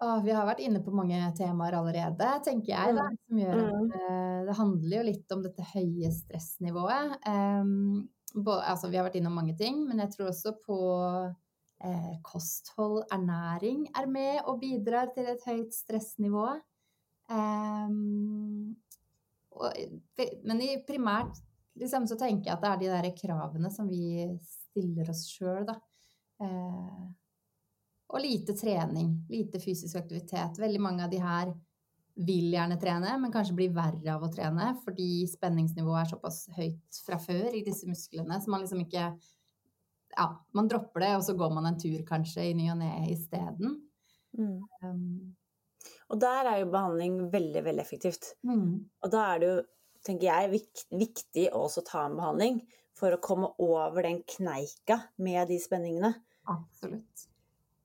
[0.00, 2.96] Åh, vi har vært inne på mange temaer allerede, tenker jeg.
[2.96, 3.18] Da, mm.
[3.28, 3.90] som gjør at mm.
[3.92, 7.18] uh, Det handler jo litt om dette høye stressnivået.
[7.28, 10.78] Um, både, altså, vi har vært innom mange ting, men jeg tror også på
[11.84, 16.46] eh, kosthold, ernæring er med og bidrar til et høyt stressnivå.
[17.30, 18.76] Um,
[19.52, 19.76] og,
[20.46, 21.42] men i primært
[21.80, 25.64] liksom, så tenker jeg at det er de der kravene som vi stiller oss sjøl,
[25.68, 25.78] da.
[26.40, 27.08] Eh,
[28.10, 30.58] og lite trening, lite fysisk aktivitet.
[30.58, 31.52] Veldig mange av de her
[32.20, 37.02] vil gjerne trene, men kanskje blir verre av å trene fordi spenningsnivået er såpass høyt
[37.06, 39.12] fra før i disse musklene, så man liksom ikke
[40.10, 40.24] Ja,
[40.58, 43.76] man dropper det, og så går man en tur kanskje i ny og ne isteden.
[44.34, 44.56] Mm.
[44.82, 45.36] Um,
[46.10, 48.32] og der er jo behandling veldig, veldig effektivt.
[48.42, 48.90] Mm.
[49.04, 49.60] Og da er det jo,
[50.06, 52.60] tenker jeg, viktig også å ta en behandling
[52.96, 56.14] for å komme over den kneika med de spenningene.
[56.50, 57.26] Absolutt.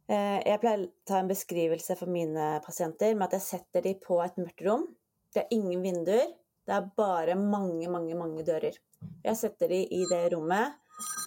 [0.06, 4.01] Eh, jeg pleier å ta en beskrivelse for mine pasienter med at jeg setter dem
[4.04, 4.88] på et mørkt rom.
[5.34, 6.34] Det er ingen vinduer,
[6.65, 8.78] det er bare mange, mange, mange dører.
[9.25, 10.78] Jeg setter dem i det rommet,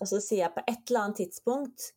[0.00, 1.92] og så sier jeg på et eller annet tidspunkt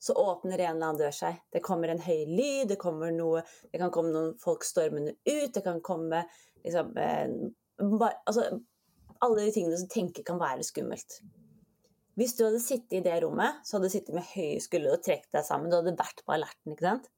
[0.00, 1.42] så åpner en eller annen dør seg.
[1.52, 5.50] Det kommer en høy lyd, det, kommer noe, det kan komme noen folk stormende ut,
[5.52, 6.22] det kan komme
[6.64, 7.34] liksom eh,
[7.80, 8.60] bare, Altså
[9.20, 11.20] alle de tingene som tenker kan være skummelt.
[12.18, 15.02] Hvis du hadde sittet i det rommet, så hadde du sittet med høye skuldre og
[15.04, 15.70] trukket deg sammen.
[15.70, 17.10] Du hadde vært på alerten, ikke sant?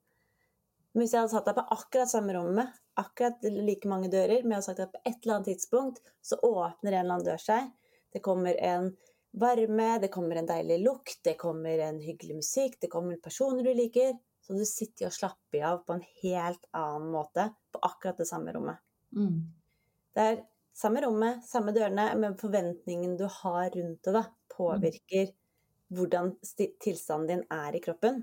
[0.92, 4.53] Men hvis jeg hadde satt deg på akkurat samme rommet, akkurat like mange dører, men
[4.53, 7.40] jeg hadde sagt at på et eller annet tidspunkt så åpner en eller annen dør
[7.40, 7.70] seg.
[8.12, 8.90] Det kommer en
[9.33, 13.72] varme, det kommer en deilig lukt, det kommer en hyggelig musikk, det kommer personer du
[13.79, 14.12] liker.
[14.42, 18.53] Så du sitter og slapper av på en helt annen måte på akkurat det samme
[18.53, 18.83] rommet.
[19.16, 19.38] Mm.
[20.12, 20.40] Det er
[20.76, 25.32] samme rommet, samme dørene, men forventningen du har rundt det, da, påvirker
[25.92, 26.32] hvordan
[26.80, 28.22] tilstanden din er i kroppen.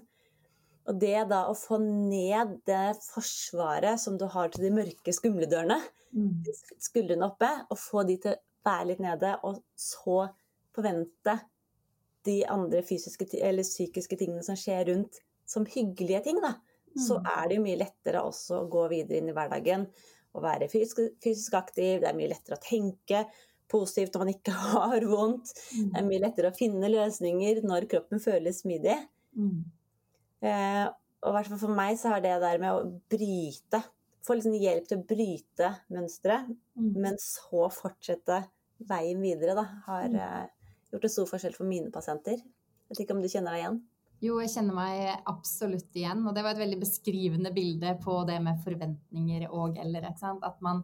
[0.89, 5.49] Og det da å få ned det forsvaret som du har til de mørke, skumle
[5.49, 5.77] dørene,
[6.17, 6.49] mm.
[6.81, 10.23] skuldrene oppe, og få de til å være litt nede, og så
[10.75, 11.37] forvente
[12.25, 17.03] de andre fysiske eller psykiske tingene som skjer rundt, som hyggelige ting, da, mm.
[17.05, 19.85] så er det jo mye lettere også å gå videre inn i hverdagen
[20.35, 21.99] og være fysisk, fysisk aktiv.
[22.01, 23.23] Det er mye lettere å tenke
[23.69, 25.53] positivt når man ikke har vondt.
[25.73, 25.91] Mm.
[25.91, 28.97] Det er mye lettere å finne løsninger når kroppen føles smidig.
[29.37, 29.61] Mm.
[30.45, 30.85] Eh,
[31.19, 33.81] og hvert fall for meg så har det der med å bryte
[34.27, 36.89] Få liksom hjelp til å bryte mønsteret, mm.
[37.01, 38.41] men så fortsette
[38.89, 40.17] veien videre, da, har mm.
[40.21, 42.35] eh, gjort en stor forskjell for mine pasienter.
[42.43, 43.79] Jeg vet ikke om du kjenner deg igjen?
[44.19, 46.25] Jo, jeg kjenner meg absolutt igjen.
[46.27, 50.09] Og det var et veldig beskrivende bilde på det med forventninger og eller.
[50.11, 50.83] At man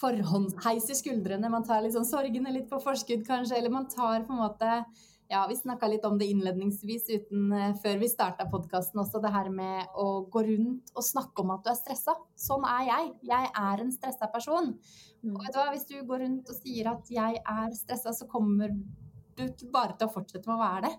[0.00, 1.50] forhåndsheiser skuldrene.
[1.52, 3.58] Man tar liksom sorgene litt på forskudd, kanskje.
[3.58, 4.84] Eller man tar på en måte
[5.32, 9.30] Ja, vi snakka litt om det innledningsvis uten, uh, før vi starta podkasten også, det
[9.32, 12.12] her med å gå rundt og snakke om at du er stressa.
[12.36, 13.06] Sånn er jeg.
[13.30, 14.74] Jeg er en stressa person.
[15.22, 15.30] Mm.
[15.32, 18.28] Og vet du hva, hvis du går rundt og sier at jeg er stressa, så
[18.28, 20.92] kommer du bare til å fortsette med å være det.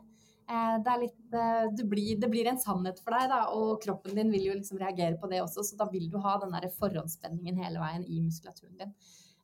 [0.49, 4.17] Eh, det, litt, eh, det, blir, det, blir, en sannhet for deg, da, og kroppen
[4.17, 6.67] din vil jo liksom reagere på det også, så da vil du ha den der
[6.79, 8.95] forhåndsspenningen hele veien i muskulaturen din.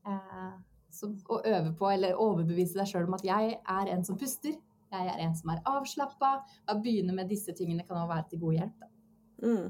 [0.08, 0.58] Eh,
[0.92, 4.58] så å øve på, eller overbevise deg sjøl om at jeg er en som puster,
[4.90, 6.32] jeg er en som er avslappa,
[6.68, 8.88] å begynne med disse tingene kan også være til god hjelp.
[9.46, 9.68] Mm.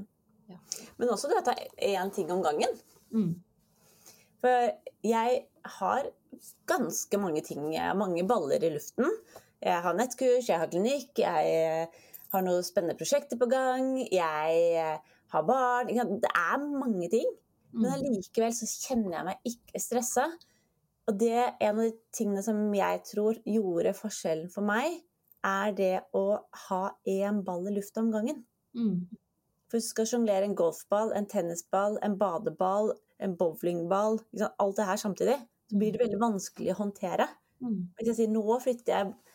[0.50, 0.58] Ja.
[0.98, 1.54] Men også det å ta
[1.86, 2.72] én ting om gangen.
[3.14, 3.34] Mm.
[4.40, 4.72] For
[5.04, 5.44] jeg
[5.76, 6.08] har
[6.70, 7.68] ganske mange ting,
[8.00, 9.12] mange baller i luften.
[9.60, 14.60] Jeg har nettkurs, jeg har klinikk, jeg eh, har noen spennende prosjekter på gang, jeg
[14.80, 17.28] eh, har barn Det er mange ting.
[17.72, 17.96] Men mm.
[17.98, 20.26] allikevel så kjenner jeg meg ikke stressa.
[21.10, 25.00] Og det er en av de tingene som jeg tror gjorde forskjellen for meg,
[25.46, 26.24] er det å
[26.66, 28.42] ha én ball i lufta om gangen.
[28.76, 29.06] Mm.
[29.70, 32.92] For hvis du skal sjonglere en golfball, en tennisball, en badeball,
[33.22, 34.20] en bowlingball,
[34.50, 35.38] alt det her samtidig,
[35.70, 36.04] så blir det mm.
[36.04, 37.28] veldig vanskelig å håndtere.
[37.62, 37.80] Mm.
[37.96, 39.29] Hvis jeg sier nå flytter jeg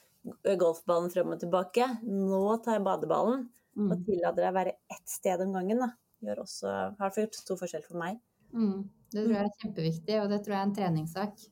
[0.59, 1.87] golfballen frem og tilbake.
[2.05, 3.47] Nå tar jeg badeballen.
[3.75, 3.89] Mm.
[3.91, 5.81] Og tillater deg å være ett sted om gangen.
[5.83, 5.89] Da.
[6.25, 8.21] Gjør også, har gjort stor forskjell for meg.
[8.55, 8.85] Mm.
[9.11, 11.45] Det tror jeg er kjempeviktig, og det tror jeg er en treningssak.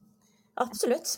[0.61, 1.15] Absolutt.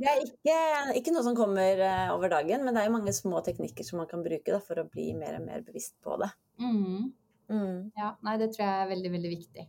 [0.00, 0.56] Det er ikke,
[0.96, 4.08] ikke, noe som kommer eh, over dagen, men det er mange små teknikker som man
[4.08, 6.30] kan bruke da, for å bli mer og mer bevisst på det.
[6.62, 7.10] Mm.
[7.50, 7.90] Mm.
[7.98, 9.66] Ja, nei, det tror jeg er veldig, veldig viktig.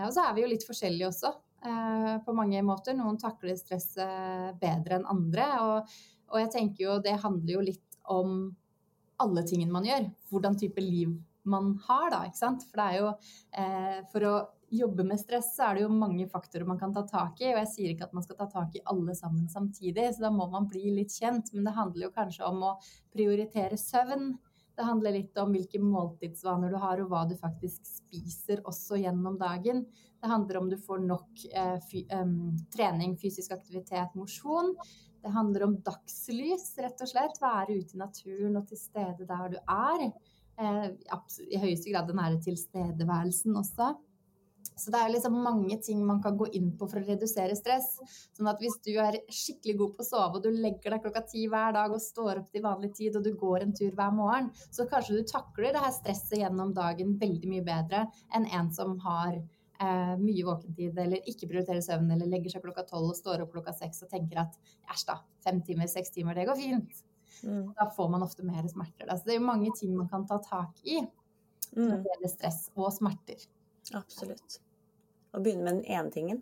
[0.00, 1.32] Og så er vi jo litt forskjellige også.
[1.66, 2.96] eh, på mange måter.
[2.96, 5.46] Noen takler stresset bedre enn andre.
[5.66, 5.94] Og,
[6.30, 8.38] og, jeg tenker jo det handler jo litt om
[9.20, 10.08] alle tingene man gjør.
[10.30, 11.12] Hvordan type liv
[11.50, 12.24] man har, da.
[12.28, 12.64] ikke sant?
[12.70, 13.12] For det er jo
[13.62, 14.34] eh, For å
[14.70, 17.48] jobbe med stress, så er det jo mange faktorer man kan ta tak i.
[17.50, 20.30] Og jeg sier ikke at man skal ta tak i alle sammen samtidig, så da
[20.34, 21.50] må man bli litt kjent.
[21.54, 22.76] Men det handler jo kanskje om å
[23.14, 24.30] prioritere søvn.
[24.78, 29.36] Det handler litt om hvilke måltidsvaner du har, og hva du faktisk spiser også gjennom
[29.40, 29.84] dagen.
[30.20, 32.32] Det handler om du får nok eh, fy, eh,
[32.72, 34.76] trening, fysisk aktivitet, mosjon.
[35.20, 37.40] Det handler om dagslys, rett og slett.
[37.42, 40.06] Være ute i naturen og til stede der du er.
[40.60, 40.86] Eh,
[41.50, 43.94] I høyeste grad den nære tilstedeværelsen også.
[44.80, 47.92] Så det er liksom mange ting man kan gå inn på for å redusere stress.
[48.36, 51.24] Sånn at hvis du er skikkelig god på å sove, og du legger deg klokka
[51.28, 54.14] ti hver dag og står opp til vanlig tid, og du går en tur hver
[54.16, 58.06] morgen, så kanskje du takler det her stresset gjennom dagen veldig mye bedre
[58.36, 59.36] enn en som har
[59.80, 63.54] eh, mye våkentid, eller ikke prioriterer søvn, eller legger seg klokka tolv og står opp
[63.54, 64.58] klokka seks og tenker at
[64.92, 67.04] æsj da, fem timer, seks timer, det går fint.
[67.42, 67.70] Mm.
[67.76, 69.08] Da får man ofte mer smerter.
[69.08, 69.16] Da.
[69.16, 71.00] Så det er jo mange ting man kan ta tak i
[71.70, 72.06] når det mm.
[72.10, 73.42] gjelder stress og smerter.
[73.96, 74.60] Absolutt.
[75.30, 76.40] Å begynne med den ene tingen?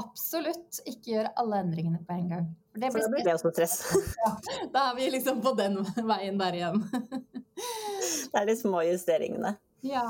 [0.00, 0.80] Absolutt.
[0.88, 2.46] Ikke gjøre alle endringene på en gang.
[2.72, 3.76] For, det For da blir det også stress.
[4.24, 4.32] ja,
[4.72, 6.80] da er vi liksom på den veien der igjen.
[8.32, 9.54] det er de små justeringene.
[9.86, 10.06] Ja.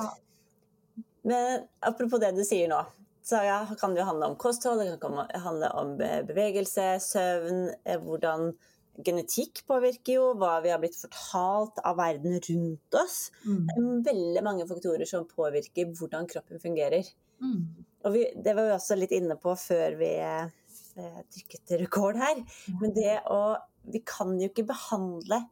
[1.25, 2.83] Men apropos det du sier nå,
[3.25, 8.01] så ja, kan det jo handle om kosthold, det kan handle om bevegelse, søvn, eh,
[8.01, 8.51] hvordan
[9.05, 13.17] genetikk påvirker jo hva vi har blitt fortalt av verden rundt oss.
[13.47, 13.65] Mm.
[13.65, 17.09] Det er veldig mange faktorer som påvirker hvordan kroppen fungerer.
[17.43, 17.65] Mm.
[18.05, 22.45] Og vi, det var vi også litt inne på før vi eh, trykket rekord her.
[22.81, 25.43] Men det å Vi kan jo ikke behandle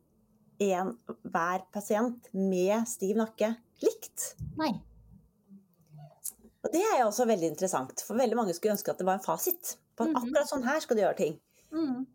[0.64, 3.50] en, hver pasient med stiv nakke
[3.82, 4.30] likt.
[4.56, 4.70] Nei.
[6.72, 9.18] Og det er jo også veldig interessant, for veldig mange skulle ønske at det var
[9.18, 9.74] en fasit.
[9.92, 10.22] På mm -hmm.
[10.22, 11.34] akkurat sånn her skal du gjøre ting.
[11.72, 12.06] Mm.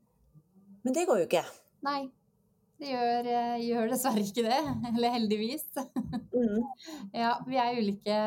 [0.83, 1.43] Men det går jo ikke.
[1.85, 2.09] Nei.
[2.79, 4.57] Det gjør, eh, gjør, dessverre ikke det.
[4.95, 5.65] Eller heldigvis.
[6.33, 6.63] Mm.
[7.21, 8.17] Ja, vi er ulike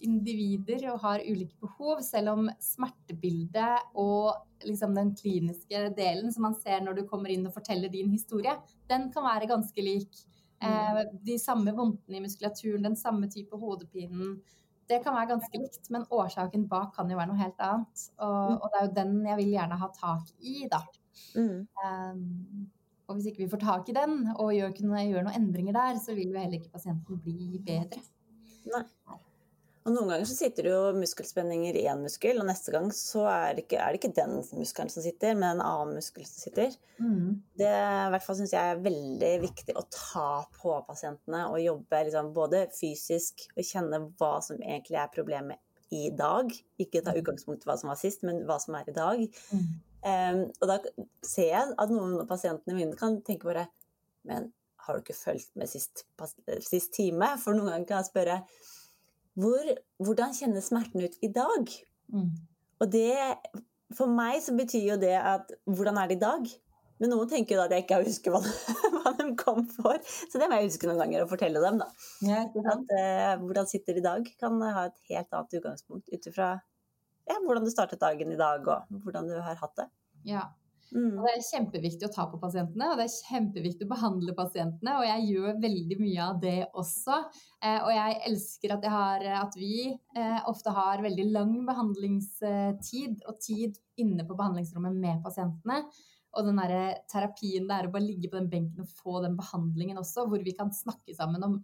[0.00, 4.32] individer og har ulike behov, selv om smertebildet og
[4.64, 8.56] liksom den kliniske delen som man ser når du kommer inn og forteller din historie,
[8.88, 10.24] den kan være ganske lik.
[10.62, 10.68] Mm.
[10.68, 14.40] Eh, de samme vondtene i muskulaturen, den samme type hodepinen.
[14.90, 18.04] Det kan være ganske likt, men årsaken bak kan jo være noe helt annet.
[18.18, 18.58] Og, mm.
[18.58, 20.82] og det er jo den jeg vil gjerne ha tak i, da.
[21.38, 21.66] Mm.
[21.84, 22.68] Um,
[23.10, 26.14] og hvis ikke vi får tak i den og gjør, gjør noen endringer der, så
[26.18, 28.02] vil jo heller ikke pasienten bli bedre.
[28.70, 28.84] Nei.
[29.80, 33.22] Og noen ganger så sitter det jo muskelspenninger i én muskel, og neste gang så
[33.32, 36.42] er det, ikke, er det ikke den muskelen som sitter, men en annen muskel som
[36.42, 36.74] sitter.
[36.98, 37.38] Mm.
[37.56, 42.02] Det i hvert fall syns jeg er veldig viktig å ta på pasientene og jobbe
[42.10, 45.64] liksom, både fysisk og kjenne hva som egentlig er problemet
[45.96, 46.52] i dag.
[46.80, 49.24] Ikke ta utgangspunkt i hva som var sist, men hva som er i dag.
[49.50, 49.70] Mm.
[50.00, 50.78] Um, og da
[51.26, 53.66] ser jeg at noen av pasientene mine kan tenke bare
[54.24, 54.46] Men
[54.80, 56.06] har du ikke fulgt med sist,
[56.64, 57.28] sist, time?
[57.40, 58.38] For noen ganger kan jeg spørre
[59.38, 61.74] Hvor, hvordan kjennes smerten ut i dag?
[62.10, 62.32] Mm.
[62.80, 63.14] Og det
[63.94, 66.50] For meg så betyr jo det at Hvordan er det i dag?
[67.00, 68.40] Men noen tenker jo da at jeg ikke husker hva,
[68.96, 69.96] hva de kom for.
[70.04, 71.86] Så det må jeg huske noen ganger å fortelle dem, da.
[72.26, 76.58] Ja, at eh, hvordan sitter i dag, kan ha et helt annet utgangspunkt ut ifra
[77.30, 79.86] ja, hvordan du startet dagen i dag, og hvordan du har hatt det.
[80.28, 80.48] Ja.
[80.90, 81.20] Mm.
[81.20, 84.96] Og det er kjempeviktig å ta på pasientene, og det er kjempeviktig å behandle pasientene.
[84.98, 87.18] Og jeg gjør veldig mye av det også.
[87.62, 93.22] Eh, og jeg elsker at, jeg har, at vi eh, ofte har veldig lang behandlingstid
[93.30, 95.84] og tid inne på behandlingsrommet med pasientene.
[96.38, 99.36] Og den der terapien det er å bare ligge på den benken og få den
[99.38, 101.56] behandlingen også, hvor vi kan snakke sammen om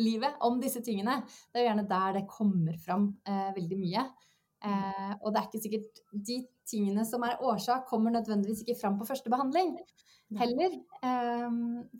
[0.00, 1.20] livet, om disse tingene.
[1.52, 4.06] Det er gjerne der det kommer fram eh, veldig mye.
[4.64, 8.96] Eh, og det er ikke sikkert de tingene som er årsak, kommer nødvendigvis ikke fram
[8.98, 9.74] på første behandling
[10.38, 10.72] heller.
[11.02, 11.50] Eh,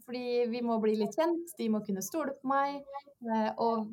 [0.05, 2.81] fordi vi må bli litt kjent, de må kunne stole på meg.
[3.25, 3.91] Eh, og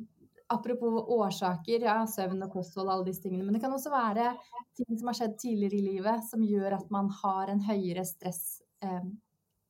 [0.52, 3.44] apropos årsaker, ja, søvn og kosthold, alle disse tingene.
[3.46, 4.32] Men det kan også være
[4.78, 8.60] ting som har skjedd tidligere i livet som gjør at man har en høyere stress,
[8.84, 9.04] eh,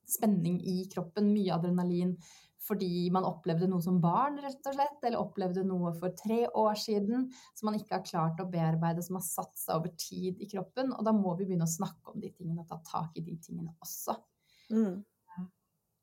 [0.09, 2.17] spenning i kroppen, mye adrenalin
[2.63, 6.77] fordi man opplevde noe som barn, rett og slett, eller opplevde noe for tre år
[6.79, 10.47] siden som man ikke har klart å bearbeide, som har satt seg over tid i
[10.51, 10.93] kroppen.
[10.95, 13.35] Og da må vi begynne å snakke om de tingene og ta tak i de
[13.43, 14.15] tingene også.
[14.71, 15.01] Mm.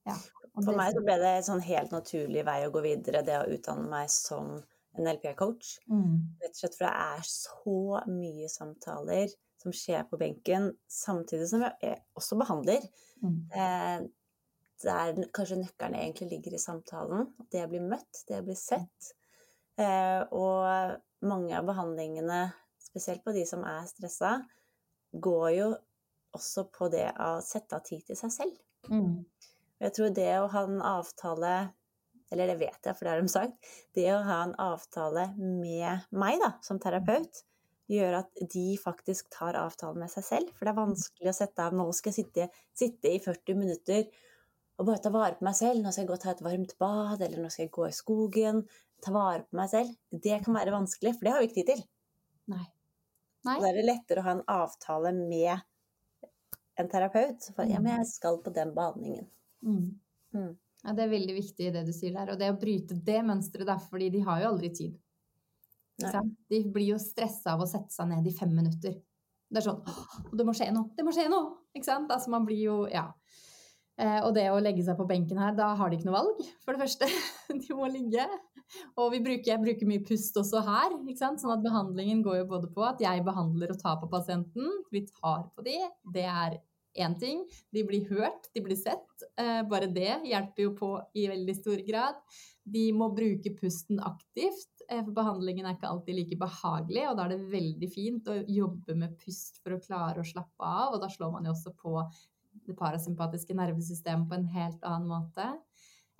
[0.09, 0.16] Ja,
[0.57, 3.49] for meg så ble det en sånn helt naturlig vei å gå videre, det å
[3.53, 4.57] utdanne meg som
[4.99, 5.77] en LPR-coach.
[5.90, 6.14] Mm.
[6.42, 11.64] Rett og slett for det er så mye samtaler som skjer på benken, samtidig som
[11.66, 12.87] jeg også behandler.
[13.20, 13.37] Mm.
[13.53, 14.09] Eh,
[14.84, 17.28] der kanskje nøkkelen egentlig ligger i samtalen.
[17.40, 19.12] At det blir møtt, det blir sett.
[19.80, 22.42] Eh, og mange av behandlingene,
[22.80, 24.38] spesielt på de som er stressa,
[25.12, 25.68] går jo
[26.36, 28.56] også på det å sette av tid til seg selv.
[28.90, 29.22] Mm.
[29.80, 31.52] Jeg tror det å ha en avtale
[32.30, 33.70] Eller det vet jeg, for det har de sagt.
[33.96, 37.40] Det å ha en avtale med meg da, som terapeut,
[37.90, 40.52] gjør at de faktisk tar avtalen med seg selv.
[40.54, 42.46] For det er vanskelig å sette av Nå skal jeg sitte,
[42.78, 44.06] sitte i 40 minutter
[44.80, 45.82] og bare ta vare på meg selv.
[45.84, 47.96] Nå skal jeg gå og ta et varmt bad, eller nå skal jeg gå i
[47.96, 48.62] skogen.
[49.04, 49.92] Ta vare på meg selv.
[50.10, 51.82] Det kan være vanskelig, for det har vi ikke tid til.
[52.54, 52.64] Nei.
[53.48, 53.58] Nei.
[53.60, 56.32] Da er det lettere å ha en avtale med
[56.80, 57.50] en terapeut.
[57.56, 59.28] For ja, men jeg skal på den behandlingen.
[59.64, 59.86] Mm.
[60.36, 60.50] Mm.
[60.80, 62.32] Ja, det er veldig viktig det du sier der.
[62.32, 64.98] Og det å bryte det mønsteret, da, fordi de har jo aldri tid.
[66.00, 68.96] De blir jo stressa av å sette seg ned i fem minutter.
[69.50, 70.88] Det er sånn 'Å, Det må skje noe!
[70.96, 71.56] Det må skje noe!
[71.74, 72.10] Ikke sant?
[72.10, 73.12] Altså man blir jo Ja.
[74.00, 76.40] Eh, og det å legge seg på benken her, da har de ikke noe valg,
[76.64, 77.08] for det første.
[77.66, 78.24] De må ligge.
[79.00, 80.94] Og vi bruker, jeg bruker mye pust også her.
[81.02, 81.42] ikke sant?
[81.42, 84.68] Sånn at behandlingen går jo både på at jeg behandler og tar på pasienten.
[84.94, 85.76] Vi tar på de.
[86.14, 86.60] Det er
[87.04, 87.42] én ting.
[87.74, 89.26] De blir hørt, de blir sett.
[89.38, 92.18] Eh, bare det hjelper jo på i veldig stor grad.
[92.64, 97.08] De må bruke pusten aktivt, eh, for behandlingen er ikke alltid like behagelig.
[97.10, 100.62] Og da er det veldig fint å jobbe med pust for å klare å slappe
[100.62, 100.94] av.
[100.94, 101.98] Og da slår man jo også på
[102.70, 105.50] det parasympatiske nervesystemet på en helt annen måte.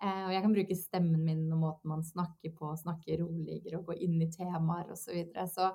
[0.01, 3.91] Eh, og jeg kan bruke stemmen min og måten man snakker på, snakke roligere og
[3.91, 5.03] gå inn i temaer osv.
[5.03, 5.45] Så, videre.
[5.51, 5.67] så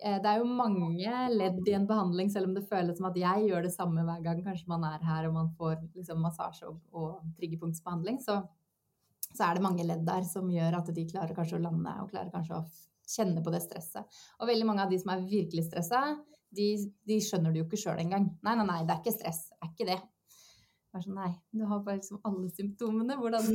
[0.00, 3.20] eh, det er jo mange ledd i en behandling, selv om det føles som at
[3.20, 6.72] jeg gjør det samme hver gang kanskje man er her og man får liksom, massasje
[6.72, 8.18] og, og triggerpunktsbehandling.
[8.24, 8.40] Så,
[9.30, 12.10] så er det mange ledd der som gjør at de klarer kanskje å lande og
[12.10, 12.66] klarer kanskje å
[13.12, 14.22] kjenne på det stresset.
[14.40, 16.02] Og veldig mange av de som er virkelig stressa,
[16.56, 16.68] de,
[17.08, 18.28] de skjønner det jo ikke sjøl engang.
[18.44, 19.46] Nei, nei, nei, det er ikke stress.
[19.52, 20.00] Det er ikke det.
[20.92, 23.16] Er sånn, nei, du har bare liksom alle symptomene.
[23.16, 23.46] Hvordan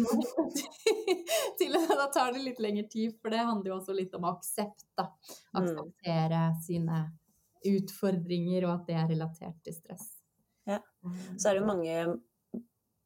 [1.59, 4.87] til, Da tar det litt lengre tid, for det handler jo også litt om aksept.
[4.97, 5.11] da.
[5.61, 7.03] Akseptere sine
[7.67, 10.07] utfordringer, og at det er relatert til stress.
[10.67, 10.81] Ja.
[11.37, 11.97] Så er det jo mange,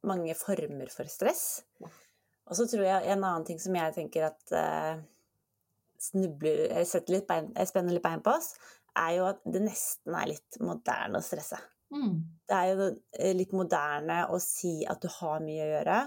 [0.08, 1.64] mange former for stress.
[1.82, 5.04] Og så tror jeg en annen ting som jeg tenker at eh,
[6.02, 8.56] snubler Jeg litt bein, jeg spenner litt bein på oss,
[9.00, 11.60] er jo at det nesten er litt moderne å stresse.
[11.92, 12.18] Mm.
[12.48, 12.88] Det er jo
[13.20, 16.00] eh, litt moderne å si at du har mye å gjøre.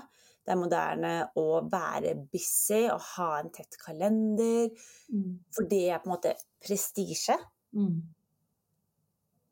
[0.44, 4.68] Det er moderne å være busy og ha en tett kalender.
[5.12, 5.30] Mm.
[5.54, 7.36] For det er på en måte prestisje.
[7.76, 7.96] Mm.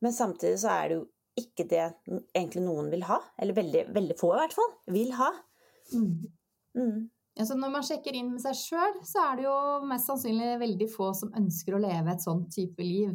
[0.02, 1.06] Men samtidig så er det jo
[1.40, 1.82] ikke det
[2.34, 3.18] egentlig noen vil ha.
[3.40, 5.30] Eller veldig, veldig få, i hvert fall, vil ha.
[5.96, 7.08] Mm.
[7.40, 9.54] Altså når man sjekker inn med seg sjøl, så er det jo
[9.88, 13.14] mest sannsynlig veldig få som ønsker å leve et sånt type liv.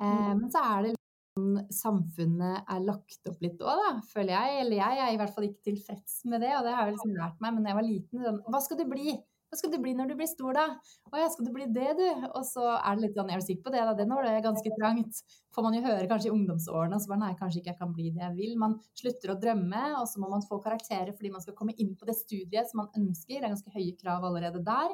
[0.00, 0.40] Eh, Mm.
[0.44, 0.92] men så er det
[1.38, 4.60] sånn samfunnet er lagt opp litt òg, da, føler jeg.
[4.62, 7.16] Eller jeg er i hvert fall ikke tilfreds med det, og det har jeg liksom
[7.18, 7.54] lært meg.
[7.54, 9.16] Men da jeg var liten, sånn Hva skal du bli?
[9.48, 10.64] Hva skal du bli når du blir stor, da?
[11.08, 12.06] Å ja, skal du bli det, du?
[12.28, 13.94] Og så er det litt sånn, er du sikker på det, da?
[13.96, 15.22] Det når det er ganske trangt.
[15.56, 17.94] Får man jo høre kanskje i ungdomsårene, og så bare nei, kanskje ikke jeg kan
[17.96, 18.58] bli det jeg vil.
[18.60, 21.94] Man slutter å drømme, og så må man få karakterer fordi man skal komme inn
[21.96, 23.38] på det studiet som man ønsker.
[23.38, 24.92] Det er ganske høye krav allerede der.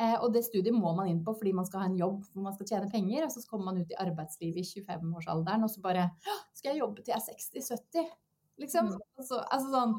[0.00, 2.42] Eh, og det studiet må man inn på fordi man skal ha en jobb hvor
[2.48, 5.84] man skal tjene penger, og så kommer man ut i arbeidslivet i 25-årsalderen, og så
[5.84, 6.08] bare
[6.56, 8.12] Skal jeg jobbe til jeg er 60-70?
[8.64, 8.92] Liksom.
[8.96, 9.94] Og altså sånn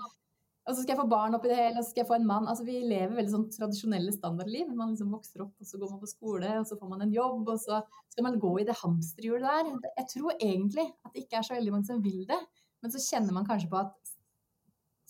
[0.65, 2.25] og så skal jeg få barn oppi det hele, og så skal jeg få en
[2.25, 2.47] mann.
[2.49, 4.71] Altså, vi lever veldig sånn tradisjonelle standardliv.
[4.73, 7.13] Man liksom vokser opp, og så går man på skole, og så får man en
[7.13, 9.91] jobb, og så skal man gå i det hamsterhjulet der.
[10.01, 12.39] Jeg tror egentlig at det ikke er så veldig mange som vil det,
[12.81, 14.15] men så kjenner man kanskje på at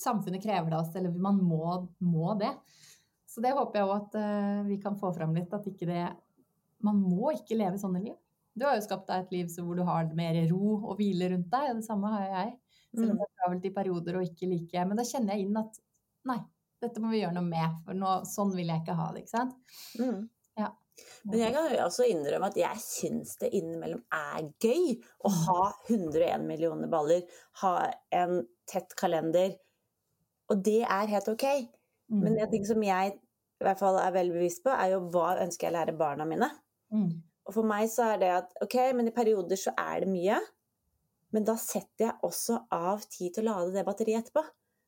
[0.03, 2.51] samfunnet krever det av oss, eller man må, må det.
[3.31, 6.05] Så det håper jeg òg at uh, vi kan få fram litt, at ikke det
[6.83, 8.17] Man må ikke leve sånne liv.
[8.53, 11.31] Du har jo skapt deg et liv så hvor du har mer ro og hvile
[11.31, 12.51] rundt deg, og det samme har jeg.
[12.95, 13.23] Selv om Mm.
[13.45, 14.86] Travelt i perioder og ikke like.
[14.86, 15.77] Men da kjenner jeg inn at
[16.29, 16.39] nei,
[16.81, 19.23] dette må vi gjøre noe med, for nå, sånn vil jeg ikke ha det.
[19.23, 19.55] ikke sant?
[19.99, 20.25] Mm.
[20.60, 20.71] Ja.
[21.27, 24.95] Men jeg kan jo også innrømme at jeg syns det innimellom er gøy
[25.27, 27.25] å ha 101 millioner baller,
[27.62, 27.75] ha
[28.15, 29.58] en tett kalender,
[30.51, 31.45] og det er helt ok.
[32.13, 32.21] Mm.
[32.21, 35.36] Men en ting som jeg i hvert fall er veldig bevisst på, er jo hva
[35.43, 36.49] ønsker jeg å lære barna mine.
[36.93, 37.10] Mm.
[37.45, 40.39] Og for meg så er det at ok, men i perioder så er det mye,
[41.36, 44.45] men da setter jeg også av tid til å lade det batteriet etterpå.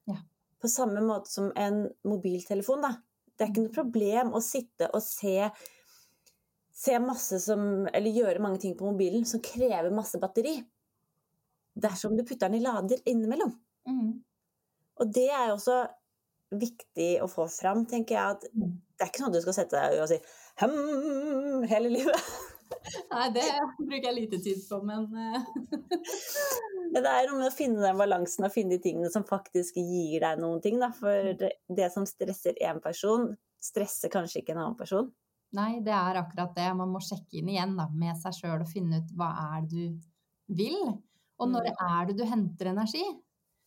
[0.08, 0.22] Ja.
[0.62, 2.94] På samme måte som en mobiltelefon, da.
[3.36, 5.52] Det er ikke noe problem å sitte og se
[6.78, 10.60] Se masse som Eller gjøre mange ting på mobilen som krever masse batteri.
[11.74, 13.56] Dersom du putter den i lader innimellom.
[13.90, 14.12] Mm.
[15.02, 15.80] Og det er jo også
[16.54, 18.38] viktig å få fram, tenker jeg.
[18.38, 18.78] At Mm.
[18.94, 20.20] det er ikke sånn at du skal sette deg og si
[20.62, 22.30] hm hele livet.
[23.12, 23.44] Nei, det
[23.80, 25.46] bruker jeg lite tid på, men eh,
[26.92, 29.76] Men det er noe med å finne den balansen og finne de tingene som faktisk
[29.82, 30.80] gir deg noen ting.
[30.82, 30.90] Da.
[30.96, 35.10] For det som stresser én person, stresser kanskje ikke en annen person.
[35.58, 36.68] Nei, det er akkurat det.
[36.76, 39.88] Man må sjekke inn igjen da, med seg sjøl og finne ut hva er det
[39.92, 40.80] du vil.
[41.38, 41.82] Og når Mm.
[41.92, 43.04] er det du henter energi?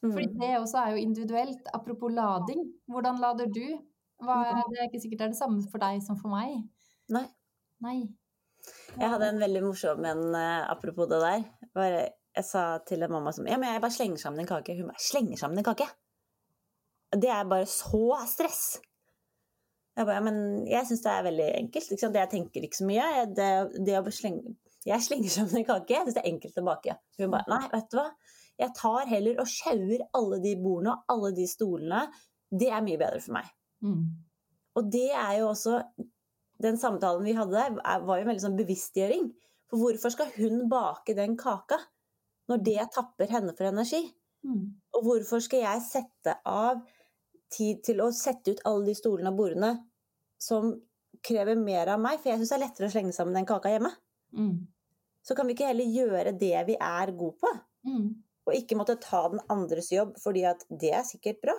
[0.03, 0.39] Fordi Mm.
[0.41, 1.69] det også er jo individuelt.
[1.75, 2.65] Apropos lading.
[2.89, 3.79] Hvordan lader du?
[4.21, 6.65] Hva er, det er ikke sikkert det er det samme for deg som for meg.
[7.09, 7.27] Nei.
[7.81, 8.09] Nei.
[8.99, 11.45] Jeg hadde en veldig morsom en eh, apropos det der.
[11.75, 12.01] Bare,
[12.37, 14.77] jeg sa til en mamma som Ja, men jeg bare slenger sammen en kake.
[14.79, 15.87] Hun bare Slenger sammen en kake?
[17.11, 18.01] Det er bare så
[18.31, 18.81] stress.
[19.97, 21.89] Jeg bare, ja, men jeg syns det er veldig enkelt.
[21.91, 22.19] Ikke sant?
[22.21, 23.07] Jeg tenker ikke så mye.
[23.19, 23.49] Jeg- Det,
[23.87, 24.55] det å slenge
[24.87, 25.91] Jeg slenger sammen en kake.
[25.95, 26.99] Jeg syns det er enkelt å bake.
[27.19, 28.07] Hun bare Nei, vet du hva.
[28.61, 32.05] Jeg tar heller og sjauer alle de bordene og alle de stolene.
[32.51, 33.51] Det er mye bedre for meg.
[33.83, 34.07] Mm.
[34.77, 35.79] Og det er jo også
[36.61, 39.31] Den samtalen vi hadde der, er- var jo en veldig sånn bevisstgjøring.
[39.71, 41.79] For hvorfor skal hun bake den kaka
[42.51, 44.03] når det tapper henne for energi?
[44.45, 44.67] Mm.
[44.97, 46.81] Og hvorfor skal jeg sette av
[47.53, 49.73] tid til å sette ut alle de stolene og bordene
[50.41, 50.73] som
[51.23, 52.19] krever mer av meg?
[52.21, 53.93] For jeg syns det er lettere å slenge sammen den kaka hjemme.
[54.37, 54.67] Mm.
[55.23, 57.53] Så kan vi ikke heller gjøre det vi er gode på?
[57.87, 58.09] Mm.
[58.49, 61.55] Og ikke måtte ta den andres jobb, fordi at det er sikkert bra.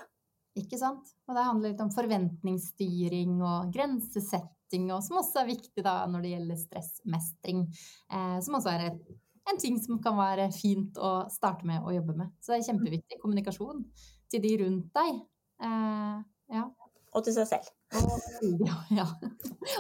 [0.60, 1.14] Ikke sant?
[1.30, 6.26] Og det handler litt om forventningsstyring og grensesetting, og som også er viktig da når
[6.26, 7.64] det gjelder stressmestring.
[8.12, 12.18] Eh, som også er en ting som kan være fint å starte med å jobbe
[12.20, 12.36] med.
[12.44, 13.22] Så det er kjempeviktig.
[13.24, 13.86] Kommunikasjon
[14.32, 15.24] til de rundt deg.
[15.64, 16.22] Eh,
[16.58, 16.68] ja.
[17.12, 17.72] Og til seg selv.
[18.00, 19.08] Og, ja, ja.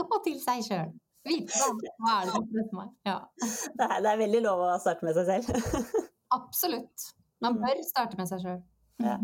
[0.07, 0.91] og til seg sjøl.
[1.27, 1.53] Vite
[2.01, 2.93] hva er det som stresser meg.
[3.05, 3.17] Ja.
[3.77, 5.89] Det er, det er veldig lov å starte med seg selv.
[6.39, 7.11] Absolutt.
[7.43, 8.61] Man bør starte med seg sjøl.
[9.03, 9.17] Ja.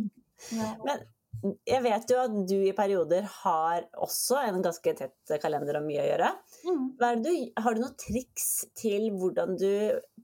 [0.53, 0.73] Ja.
[0.85, 1.01] Men
[1.43, 6.01] jeg vet jo at du i perioder har også en ganske tett kalender og mye
[6.01, 6.29] å gjøre.
[6.65, 6.85] Mm.
[7.23, 7.31] Du,
[7.61, 9.71] har du noen triks til hvordan du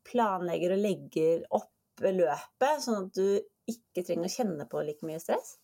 [0.09, 1.69] planlegger og legger opp
[2.03, 3.27] løpet, sånn at du
[3.69, 5.57] ikke trenger å kjenne på like mye stress?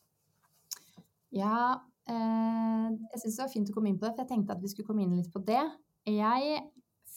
[1.35, 4.55] Ja, eh, jeg syns det var fint å komme inn på det, for jeg tenkte
[4.55, 5.63] at vi skulle komme inn litt på det.
[6.09, 6.61] Jeg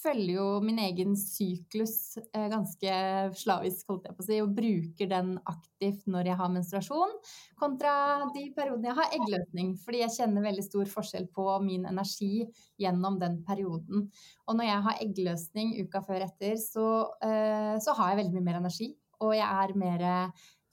[0.03, 2.95] følger jo min egen syklus eh, ganske
[3.39, 7.15] slavisk, holdt jeg på å si, og bruker den aktivt når jeg har menstruasjon,
[7.61, 7.95] kontra
[8.35, 9.75] de periodene jeg har eggløsning.
[9.83, 12.47] Fordi jeg kjenner veldig stor forskjell på min energi
[12.83, 14.09] gjennom den perioden.
[14.49, 16.89] Og når jeg har eggløsning uka før etter, så,
[17.25, 18.93] eh, så har jeg veldig mye mer energi.
[19.23, 20.09] Og jeg er mer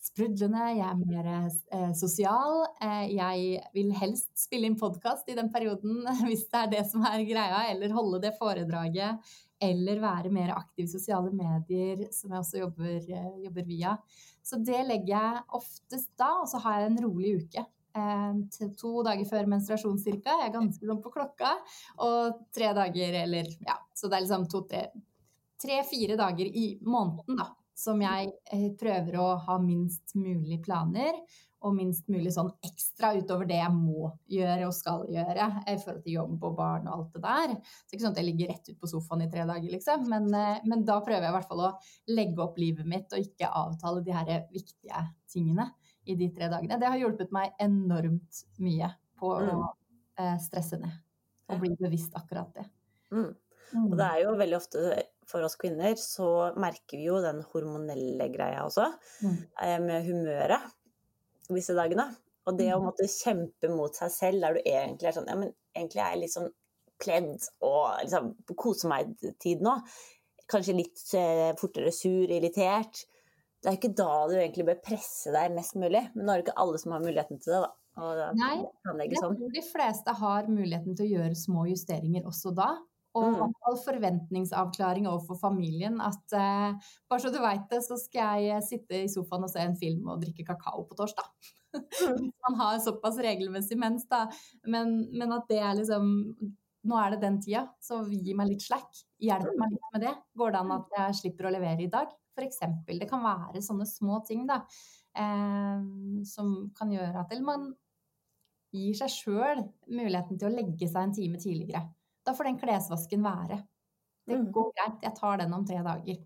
[0.04, 2.64] sprudlende, jeg er mer eh, sosial.
[2.84, 7.04] Eh, jeg vil helst spille inn podkast i den perioden hvis det er det som
[7.08, 9.32] er greia, eller holde det foredraget.
[9.60, 13.98] Eller være mer aktiv i sosiale medier, som jeg også jobber, eh, jobber via.
[14.46, 17.66] Så det legger jeg oftest da, og så har jeg en rolig uke.
[18.00, 20.40] Eh, to dager før menstruasjon cirka.
[20.40, 21.58] Jeg er ganske sånn på klokka.
[22.08, 24.88] Og tre dager, eller ja, så det er liksom to-tre
[25.60, 27.50] Tre-fire dager i måneden, da
[27.80, 31.16] som jeg eh, prøver å ha minst mulig planer,
[31.60, 36.06] og minst mulig sånn ekstra utover det jeg må gjøre og skal gjøre i forhold
[36.06, 37.56] til jobb og barn og alt det der.
[37.58, 39.68] Så det er ikke sånn at jeg ligger rett ut på sofaen i tre dager,
[39.74, 40.06] liksom.
[40.14, 41.74] Men, eh, men da prøver jeg i hvert fall å
[42.16, 45.04] legge opp livet mitt og ikke avtale de her viktige
[45.34, 45.68] tingene
[46.08, 46.80] i de tre dagene.
[46.80, 49.68] Det har hjulpet meg enormt mye på å Mm.
[50.20, 50.96] eh, stresse ned
[51.50, 52.66] og bli bevisst akkurat det.
[53.12, 53.36] Mm.
[53.92, 54.84] Og det er jo veldig ofte
[55.30, 58.88] for oss kvinner så merker vi jo den hormonelle greia også,
[59.24, 59.38] Mm.
[59.62, 60.72] eh, med humøret
[61.50, 62.08] disse dagene.
[62.48, 62.86] Og det å Mm.
[62.90, 66.22] måtte kjempe mot seg selv der du egentlig er sånn Ja, men egentlig er jeg
[66.22, 66.52] litt sånn
[67.00, 69.76] pledd og liksom kose meg-tid nå.
[70.50, 73.06] Kanskje litt eh, fortere sur, irritert.
[73.62, 76.10] Det er ikke da du egentlig bør presse deg mest mulig.
[76.16, 77.72] Men nå er det ikke alle som har muligheten til det, da.
[78.02, 78.56] Og Nei,
[79.10, 79.36] Jeg sånn.
[79.38, 82.78] tror de fleste har muligheten til å gjøre små justeringer også da.
[83.18, 83.54] Og Mm.
[83.86, 86.00] forventningsavklaring overfor familien.
[86.02, 86.76] At eh,
[87.10, 90.08] bare så du veit det, så skal jeg sitte i sofaen og se en film
[90.10, 91.26] og drikke kakao på torsdag.
[91.74, 91.80] Mm.
[92.48, 94.28] Man har såpass regelmessig mens, da.
[94.66, 96.36] Men, men at det er liksom
[96.90, 98.88] Nå er det den tida, så gi meg litt slack.
[99.20, 100.14] Hjelp meg litt med det.
[100.40, 102.14] Går det an at jeg slipper å levere i dag?
[102.40, 103.02] Eksempel.
[103.02, 104.62] Det kan være sånne små ting, da.
[105.12, 105.82] Eh,
[106.24, 107.66] som kan gjøre at Eller man
[108.72, 111.84] gir seg sjøl muligheten til å legge seg en time tidligere.
[112.30, 113.64] Da får den klesvasken være.
[114.30, 114.52] Det Mm.
[114.54, 116.20] går greit, jeg tar den om tre dager.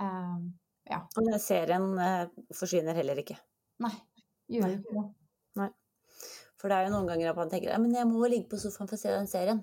[0.00, 0.46] Uh,
[0.88, 1.02] ja.
[1.04, 2.24] Og den serien uh,
[2.56, 3.36] forsvinner heller ikke.
[3.84, 3.92] Nei,
[4.48, 4.74] gjør Nei.
[4.78, 5.06] ikke det.
[6.56, 8.88] For det er jo noen ganger at man tenker at jeg må ligge på sofaen
[8.88, 9.60] for å se den serien.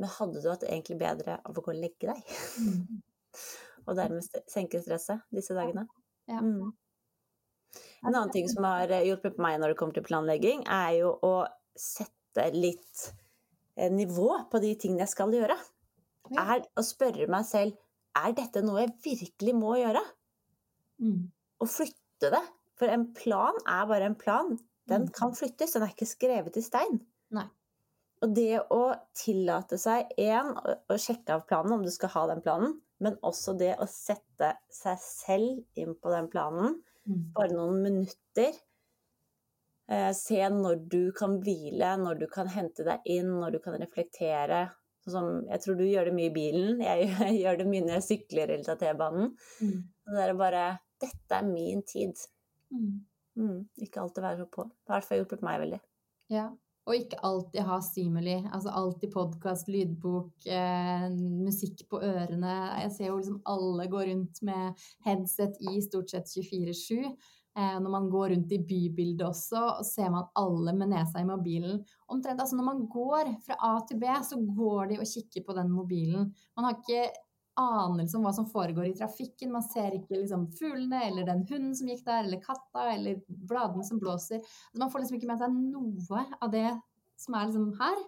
[0.00, 2.36] Men hadde du hatt egentlig bedre av å gå og legge deg?
[2.62, 3.02] Mm.
[3.86, 5.84] Og dermed senke stresset disse dagene?
[6.30, 6.40] Ja.
[6.40, 6.70] Mm.
[8.06, 11.12] En annen ting som har eh, hjulpet meg når det kommer til planlegging, er jo
[11.26, 11.32] å
[11.78, 13.08] sette litt
[13.76, 15.56] nivå på de tingene jeg skal gjøre.
[16.32, 16.56] Ja.
[16.56, 17.76] Er å spørre meg selv
[18.16, 20.02] er dette noe jeg virkelig må gjøre?
[21.00, 21.30] Mm.
[21.60, 22.42] Og flytte det.
[22.78, 24.58] For en plan er bare en plan.
[24.88, 25.12] Den Mm.
[25.12, 27.00] kan flyttes, den er ikke skrevet i stein.
[27.30, 27.46] Nei.
[28.22, 30.52] Og det å tillate seg én
[30.90, 34.56] å sjekke av planen, om du skal ha den planen, men også det å sette
[34.70, 37.32] seg selv inn på den planen, Mm.
[37.34, 38.52] bare noen minutter.
[39.92, 43.76] Eh, se når du kan hvile, når du kan hente deg inn, når du kan
[43.80, 44.64] reflektere.
[45.02, 47.10] Sånn som, jeg tror du gjør det mye i bilen, jeg,
[47.42, 49.32] gjør det mye når jeg sykler eller tar T-banen.
[49.60, 49.78] Mm.
[50.12, 50.66] Det er bare
[51.02, 52.14] Dette er min tid.
[52.70, 53.00] Mm.
[53.34, 54.68] Mm, ikke alltid være så på.
[54.70, 55.80] Det har i hvert fall hjulpet meg veldig.
[56.30, 56.44] Ja.
[56.86, 58.36] Og ikke alltid ha stimuli.
[58.54, 61.08] Altså alltid podkast, lydbok, eh,
[61.42, 62.54] musikk på ørene.
[62.84, 67.10] Jeg ser jo liksom alle gå rundt med headset i stort sett 24-7.
[67.52, 71.26] Eh, når man går rundt i bybildet også, og ser man alle med nesa i
[71.28, 71.82] mobilen.
[72.08, 75.56] Omtrent, altså Når man går fra A til B, så går de og kikker på
[75.58, 76.30] den mobilen.
[76.56, 77.10] Man har ikke
[77.60, 79.52] anelse om hva som foregår i trafikken.
[79.52, 83.84] Man ser ikke liksom fuglene eller den hunden som gikk der, eller katta, eller bladene
[83.84, 84.40] som blåser.
[84.40, 86.70] Altså, man får liksom ikke med seg noe av det
[87.20, 88.00] som er liksom her.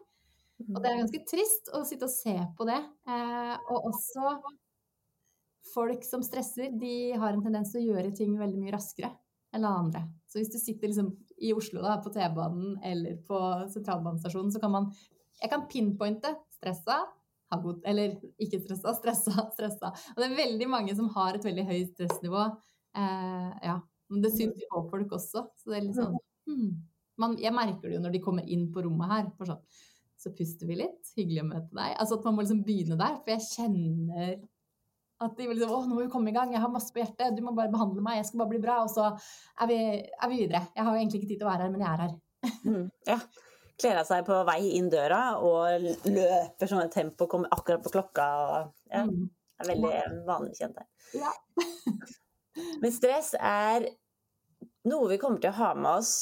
[0.70, 2.80] Og det er ganske trist å sitte og se på det.
[3.12, 4.38] Eh, og også
[5.74, 9.12] folk som stresser, de har en tendens til å gjøre ting veldig mye raskere
[9.54, 10.04] alle andre.
[10.28, 13.40] Så hvis du sitter liksom i Oslo da, på T-banen eller på
[13.72, 14.92] sentralbanestasjonen, så kan man
[15.42, 17.00] Jeg kan pinpointe stressa,
[17.62, 19.90] god, eller ikke stressa, stressa, stressa.
[20.14, 22.44] Og det er veldig mange som har et veldig høyt stressnivå.
[22.96, 23.74] Eh, ja.
[24.12, 25.42] Men det syns jo på folk også.
[25.58, 26.14] Så det er litt sånn
[26.48, 26.70] hmm.
[27.20, 29.28] man, Jeg merker det jo når de kommer inn på rommet her.
[29.36, 29.62] For sånn,
[30.22, 31.12] så puster vi litt.
[31.18, 31.98] Hyggelig å møte deg.
[31.98, 33.18] Altså at man må liksom begynne der.
[33.24, 34.36] For jeg kjenner
[35.22, 36.52] at de vil liksom Å, nå må vi komme i gang.
[36.52, 37.36] Jeg har masse på hjertet.
[37.36, 38.18] Du må bare behandle meg.
[38.18, 38.80] Jeg skal bare bli bra.
[38.84, 39.06] Og så
[39.62, 40.64] er vi, er vi videre.
[40.74, 42.14] Jeg har egentlig ikke tid til å være her, men jeg er her.
[42.64, 43.18] Mm, ja.
[43.80, 47.90] Kler av seg på vei inn døra og løper sånn et tempo, kommer akkurat på
[47.94, 48.26] klokka.
[48.44, 49.30] Og, ja, Mm.
[49.62, 50.86] er veldig vanlig kjent der.
[51.14, 51.32] Ja.
[52.82, 53.88] Men stress er
[54.86, 56.12] noe vi kommer til å ha med oss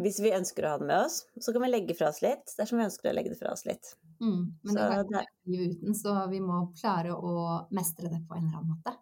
[0.00, 1.20] hvis vi ønsker å ha det med oss.
[1.40, 3.64] Så kan vi legge fra oss litt dersom vi ønsker å legge det fra oss
[3.68, 3.94] litt.
[4.20, 4.42] Mm.
[4.62, 7.32] Men Så det ikke livet uten, så vi må klare å
[7.74, 8.94] mestre det på en eller annen måte.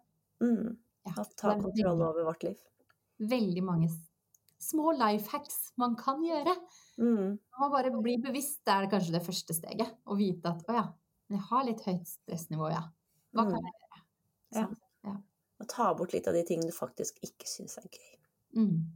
[0.43, 0.77] Mm.
[1.05, 2.57] Ja, ta er kontroll over vårt liv.
[3.19, 3.89] Veldig mange
[4.63, 6.55] små life hacks man kan gjøre.
[6.97, 7.35] Mm.
[7.37, 9.91] Man må bare bli bevisst, det er kanskje det første steget.
[10.07, 10.85] Å vite at å ja,
[11.33, 12.83] jeg har litt høyt stressnivå, ja.
[13.33, 13.65] Hva kan Mm.
[13.65, 14.03] jeg gjøre?
[14.53, 14.67] Ja.
[14.67, 15.23] Sånn.
[15.59, 18.17] Og ta bort litt av de tingene du faktisk ikke syns er gøy.
[18.55, 18.91] Mm.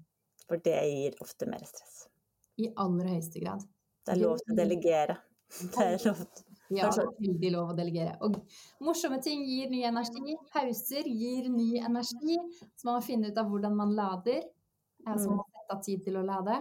[0.47, 2.07] For det gir ofte mer stress.
[2.57, 3.63] I aller høyeste grad.
[4.05, 5.18] Det er lov til å delegere.
[5.74, 6.43] Det er lov til
[6.76, 8.18] Ja, veldig lov å delegere.
[8.28, 8.41] Og
[8.84, 10.36] morsomme ting gir ny energi.
[10.52, 12.36] Pauser gir ny energi.
[12.76, 14.41] Så man må finne ut av hvordan man lader.
[14.43, 16.58] Eh, Så man må sette av tid til å lade.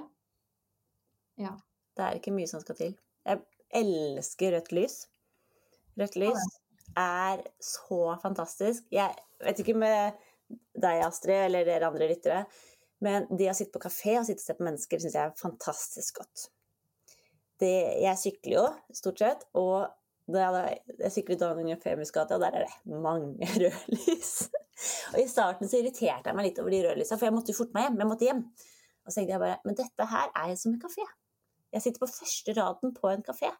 [1.42, 1.56] Ja.
[1.96, 2.94] Det er ikke mye som skal til.
[3.26, 3.42] Jeg
[3.82, 4.96] elsker rødt lys.
[5.98, 6.46] Rødt lys
[6.96, 8.86] er så fantastisk.
[8.94, 10.16] Jeg vet ikke med
[10.76, 12.44] deg, Astrid, eller dere andre lyttere,
[13.02, 15.40] men det å sitte på kafé og sitte og se på mennesker syns jeg er
[15.40, 16.46] fantastisk godt.
[17.60, 19.86] Det, jeg sykler jo, stort sett, og
[20.28, 24.32] jeg, jeg syklet over Eufemius gate, og der er det mange rødlys.
[25.14, 27.60] Og i starten så irriterte jeg meg litt over de rødlysa, for jeg måtte jo
[27.60, 28.00] forte meg hjem.
[28.02, 28.42] Jeg måtte hjem.
[29.06, 31.06] Og så tenkte jeg bare Men dette her er jo som en kafé.
[31.72, 33.52] Jeg sitter på første raden på en kafé.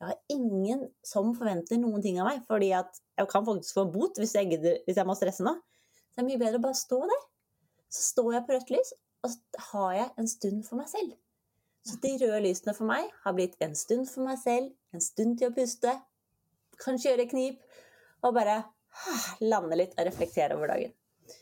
[0.00, 3.94] Jeg har ingen som forventer noen ting av meg, fordi jeg kan faktisk få en
[3.94, 5.54] bot hvis jeg, hvis jeg må stresse nå.
[6.10, 7.22] Så det er mye bedre å bare stå der.
[7.94, 8.90] Så står jeg på rødt lys,
[9.24, 11.14] og så har jeg en stund for meg selv.
[11.84, 15.36] Så de røde lysene for meg har blitt en stund for meg selv, en stund
[15.40, 15.92] til å puste,
[16.80, 17.58] kanskje gjøre knip,
[18.24, 20.94] og bare ah, lande litt og reflektere over dagen.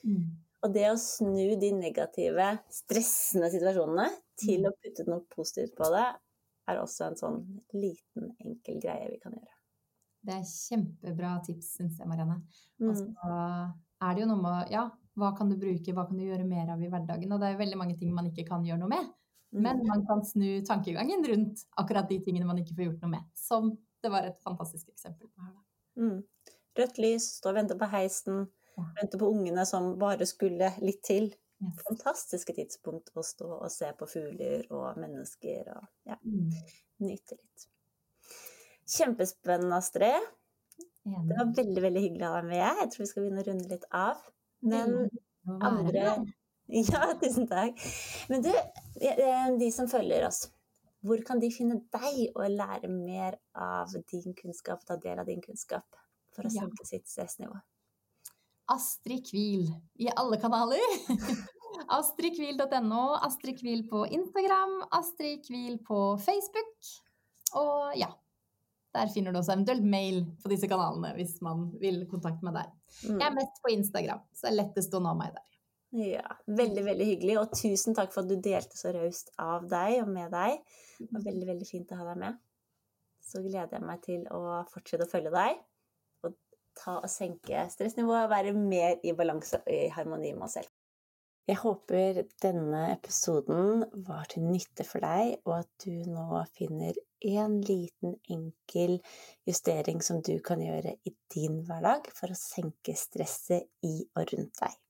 [0.02, 0.24] Mm.
[0.62, 6.04] Og det å snu de negative, stressende situasjonene til å putte noe positivt på det,
[6.70, 7.40] er også en sånn
[7.74, 9.56] liten, enkel greie vi kan gjøre.
[10.22, 12.42] Det er kjempebra tips, syns jeg, Marianne.
[12.82, 13.72] Og Mm.
[14.02, 14.84] er det jo noe med ja,
[15.18, 17.32] hva kan du bruke, hva kan du gjøre mer av i hverdagen?
[17.32, 19.10] Og det er jo veldig mange ting man ikke kan gjøre noe med.
[19.52, 19.62] Mm.
[19.66, 23.24] Men man kan snu tankegangen rundt akkurat de tingene man ikke får gjort noe med.
[23.36, 25.54] Som det var et fantastisk eksempel på her.
[26.00, 26.22] Mm.
[26.78, 28.46] Rødt lys, stå og vente på heisen,
[28.76, 28.82] Ja.
[28.96, 31.34] vente på ungene som bare skulle litt til.
[31.62, 31.82] Yes.
[31.86, 36.48] Fantastiske tidspunkt å stå og se på fugler og mennesker og ja, Mm.
[37.00, 37.66] nyte litt.
[38.88, 40.22] Kjempespennende, Astrid.
[41.04, 42.76] Det var veldig veldig hyggelig å ha deg med.
[42.80, 44.16] Jeg tror vi skal begynne å runde litt av.
[44.62, 45.10] Men
[45.60, 46.32] andre.
[46.92, 47.78] Ja, tusen takk.
[48.30, 48.52] Men du,
[49.58, 50.46] de som følger oss,
[51.02, 55.40] hvor kan de finne deg og lære mer av din kunnskap, ta del av din
[55.42, 55.84] kunnskap,
[56.32, 56.68] for å Ja.
[56.88, 57.58] sitt stressnivå?
[58.72, 59.66] Astrid Kvil
[60.00, 60.80] i alle kanaler.
[61.92, 66.72] Astridkvil.no, Astrid Kvil på Instagram, Astrid Kvil på Facebook.
[67.58, 68.08] Og ja,
[68.94, 72.70] der finner du også eventuelt mail på disse kanalene hvis man vil kontakte meg der.
[73.02, 73.40] Jeg er Mm.
[73.40, 75.44] mest på Instagram, så det er lettest å nå meg der.
[75.92, 79.98] Ja, veldig, veldig hyggelig, og tusen takk for at du delte så raust av deg
[80.00, 80.62] og med deg.
[80.96, 82.38] Det var veldig, veldig fint å ha deg med.
[83.22, 84.40] så gleder jeg meg til å
[84.72, 85.58] fortsette å følge deg.
[86.26, 86.34] Og
[86.78, 90.70] ta og senke stressnivået, og være mer i balanse og i harmoni med oss selv.
[91.50, 97.56] Jeg håper denne episoden var til nytte for deg, og at du nå finner en
[97.66, 98.98] liten, enkel
[99.48, 104.62] justering som du kan gjøre i din hverdag for å senke stresset i og rundt
[104.62, 104.81] deg.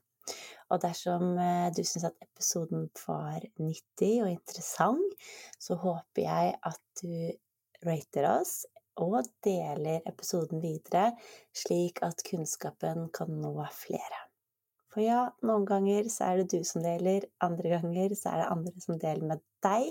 [0.73, 5.17] Og dersom eh, du syns at episoden var nyttig og interessant,
[5.61, 8.63] så håper jeg at du rater oss
[9.03, 11.13] og deler episoden videre,
[11.57, 14.27] slik at kunnskapen kan nå flere.
[14.93, 18.51] For ja, noen ganger så er det du som deler, andre ganger så er det
[18.53, 19.89] andre som deler med deg,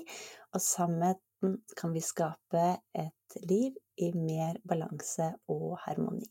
[0.54, 1.18] og sammen
[1.78, 6.30] kan vi skape et liv i mer balanse og harmoni.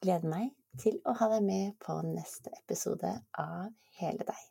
[0.00, 4.44] Gleder meg til å ha deg med på neste episode av Hele deg.